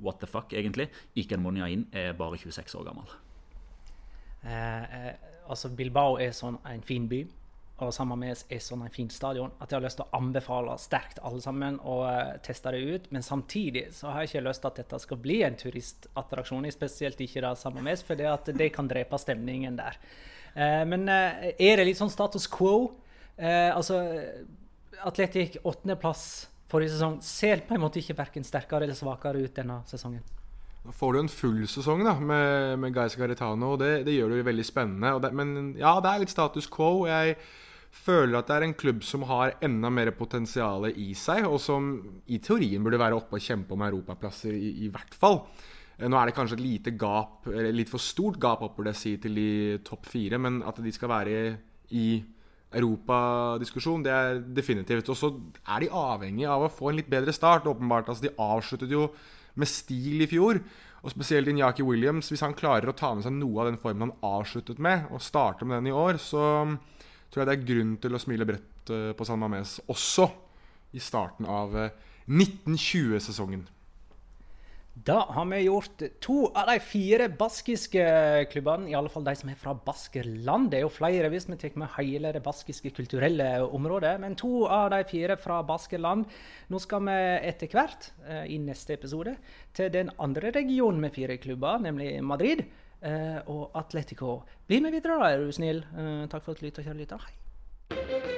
what 0.03 0.19
the 0.21 0.29
fuck, 0.29 0.53
egentlig. 0.53 0.89
Iken 1.15 1.41
Monyain 1.41 1.87
er 1.93 2.13
bare 2.17 2.37
26 2.37 2.75
år 2.77 2.85
gammel. 2.89 3.15
Eh, 4.43 4.83
eh, 4.83 5.13
altså 5.49 5.71
Bilbao 5.73 6.19
er 6.21 6.35
sånn 6.35 6.59
en 6.67 6.83
fin 6.85 7.07
by 7.09 7.23
og 7.77 7.93
sammen 7.93 8.17
med 8.19 8.39
er 8.49 8.61
sånn 8.63 8.81
en 8.87 8.93
fin 8.93 9.09
stadion 9.13 9.51
at 9.61 9.69
jeg 9.69 9.77
har 9.77 9.83
lyst 9.85 9.99
til 9.99 10.07
å 10.07 10.17
anbefale 10.17 10.73
sterkt 10.81 11.19
alle 11.25 11.41
sammen 11.43 11.77
å 11.85 11.99
uh, 12.07 12.31
teste 12.45 12.73
det 12.73 12.79
ut. 12.81 13.05
Men 13.13 13.25
samtidig 13.25 13.87
så 13.93 14.09
har 14.09 14.23
jeg 14.23 14.31
ikke 14.31 14.45
lyst 14.47 14.63
til 14.63 14.71
at 14.71 14.79
dette 14.81 14.99
skal 15.03 15.21
bli 15.21 15.37
en 15.45 15.57
turistattraksjon, 15.59 16.65
spesielt 16.73 17.21
ikke 17.21 17.43
da 17.45 17.53
sammen 17.59 17.85
med 17.85 18.01
for 18.07 18.17
det, 18.17 18.29
at 18.31 18.49
det 18.57 18.71
kan 18.73 18.89
drepe 18.89 19.19
stemningen 19.21 19.77
der. 19.77 19.99
Eh, 20.57 20.83
men 20.89 21.05
eh, 21.09 21.51
er 21.53 21.77
det 21.77 21.85
litt 21.89 21.99
sånn 21.99 22.13
status 22.13 22.49
quo? 22.51 22.89
altså 23.37 23.99
Atletic 25.05 25.59
åttendeplass 25.61 26.23
forrige 26.71 26.95
sesong 26.95 27.19
ser 27.21 27.61
på 27.67 27.75
en 27.75 27.83
måte 27.83 27.99
ikke 28.01 28.15
verken 28.17 28.45
sterkere 28.47 28.87
eller 28.87 28.97
svakere 28.97 29.43
ut 29.45 29.53
denne 29.53 29.83
sesongen. 29.85 30.23
Får 30.95 31.13
du 31.13 31.19
en 31.19 31.31
full 31.31 31.63
sesong 31.67 32.03
da, 32.05 32.13
med, 32.19 32.77
med 32.79 32.93
Guys 32.95 33.17
Garitano, 33.19 33.73
og 33.75 33.79
det, 33.81 34.05
det, 34.07 34.15
gjør 34.15 34.35
det 34.35 34.45
veldig 34.47 34.65
spennende. 34.65 35.13
Det, 35.23 35.31
men 35.35 35.73
ja, 35.79 35.97
det 36.03 36.11
er 36.11 36.21
litt 36.23 36.33
status 36.33 36.69
quo. 36.71 37.07
Jeg 37.09 37.35
føler 37.97 38.37
at 38.39 38.49
det 38.49 38.57
er 38.57 38.67
en 38.67 38.77
klubb 38.77 39.01
som 39.05 39.25
har 39.27 39.57
enda 39.63 39.91
mer 39.93 40.13
potensial 40.15 40.87
i 40.91 41.09
seg, 41.17 41.47
og 41.49 41.59
som 41.63 41.91
i 42.31 42.39
teorien 42.43 42.83
burde 42.85 43.01
være 43.01 43.17
oppe 43.17 43.39
og 43.39 43.43
kjempe 43.43 43.75
om 43.75 43.83
europaplasser, 43.87 44.55
i, 44.55 44.71
i 44.85 44.91
hvert 44.93 45.17
fall. 45.17 45.41
Eh, 45.97 46.07
nå 46.07 46.19
er 46.19 46.29
det 46.29 46.37
kanskje 46.37 46.59
et 46.59 46.65
lite 46.65 46.95
gap, 46.99 47.49
eller 47.51 47.75
litt 47.75 47.91
for 47.91 48.03
stort 48.03 48.39
gap 48.41 48.63
opp, 48.65 48.77
burde 48.77 48.95
jeg 48.95 49.01
si, 49.01 49.13
til 49.23 49.37
de 49.37 49.51
topp 49.87 50.07
fire, 50.11 50.39
men 50.41 50.61
at 50.67 50.79
de 50.83 50.93
skal 50.95 51.11
være 51.11 51.39
i 51.97 52.09
europadiskusjon, 52.77 54.03
det 54.03 54.13
er 54.13 54.39
definitivt. 54.55 55.09
Og 55.09 55.17
så 55.17 55.31
er 55.63 55.83
de 55.83 55.91
avhengig 55.95 56.47
av 56.51 56.65
å 56.65 56.71
få 56.71 56.91
en 56.91 56.99
litt 56.99 57.09
bedre 57.11 57.33
start, 57.35 57.67
åpenbart. 57.69 58.11
Altså, 58.11 58.27
de 58.27 58.35
avsluttet 58.43 58.91
jo 58.91 59.07
med 59.57 59.69
stil 59.69 60.23
i 60.23 60.29
fjor. 60.29 60.61
Og 61.05 61.13
spesielt 61.13 61.49
Inyaki 61.51 61.85
Williams, 61.85 62.31
hvis 62.31 62.43
han 62.43 62.55
klarer 62.57 62.89
å 62.89 62.95
ta 62.97 63.13
med 63.15 63.25
seg 63.25 63.35
noe 63.37 63.61
av 63.61 63.69
den 63.69 63.79
formen 63.81 64.07
han 64.07 64.25
avsluttet 64.25 64.81
med, 64.81 65.05
og 65.13 65.23
starte 65.23 65.67
med 65.67 65.79
den 65.79 65.91
i 65.91 65.95
år, 65.95 66.19
så 66.21 66.41
tror 67.29 67.43
jeg 67.43 67.49
det 67.49 67.55
er 67.55 67.69
grunn 67.69 67.95
til 68.01 68.17
å 68.17 68.21
smile 68.21 68.47
bredt 68.49 68.91
eh, 68.93 69.13
på 69.17 69.27
San 69.27 69.39
Mames 69.41 69.77
også 69.87 70.27
i 70.97 71.01
starten 71.03 71.47
av 71.49 71.75
1920-sesongen. 72.27 73.67
Da 75.05 75.17
har 75.29 75.45
vi 75.45 75.57
gjort 75.61 76.01
to 76.23 76.37
av 76.57 76.71
de 76.71 76.79
fire 76.81 77.27
baskiske 77.37 78.03
klubbene, 78.49 78.89
i 78.89 78.95
alle 78.97 79.11
fall 79.13 79.27
de 79.27 79.35
som 79.37 79.51
er 79.51 79.59
fra 79.59 79.75
Baskerland. 79.85 80.71
Det 80.71 80.79
er 80.79 80.85
jo 80.87 80.93
flere 80.93 81.29
hvis 81.29 81.45
vi 81.51 81.57
tar 81.59 81.75
med 81.77 81.91
hele 81.99 82.31
det 82.33 82.41
baskiske 82.45 82.89
kulturelle 82.97 83.49
området, 83.67 84.15
men 84.23 84.37
to 84.39 84.65
av 84.65 84.89
de 84.95 85.03
fire 85.09 85.37
fra 85.37 85.59
Baskerland. 85.67 86.25
Nå 86.73 86.81
skal 86.81 87.05
vi 87.05 87.17
etter 87.51 87.69
hvert, 87.75 88.09
eh, 88.25 88.45
i 88.55 88.57
neste 88.57 88.97
episode, 88.97 89.35
til 89.73 89.93
den 89.93 90.09
andre 90.17 90.51
regionen 90.55 91.03
med 91.03 91.13
fire 91.13 91.37
klubber, 91.37 91.77
nemlig 91.77 92.23
Madrid. 92.23 92.65
Eh, 92.97 93.37
og 93.45 93.75
Atletico. 93.77 94.41
Bli 94.65 94.79
med 94.81 94.91
videre, 94.91 95.19
da, 95.21 95.29
er 95.29 95.45
du 95.45 95.51
snill. 95.53 95.83
Eh, 95.93 96.25
takk 96.31 96.41
for 96.41 96.55
at 96.55 96.59
du 96.59 96.65
lytta, 96.65 96.81
kjære 96.81 96.97
lytter. 96.97 97.21
Hei. 97.93 98.36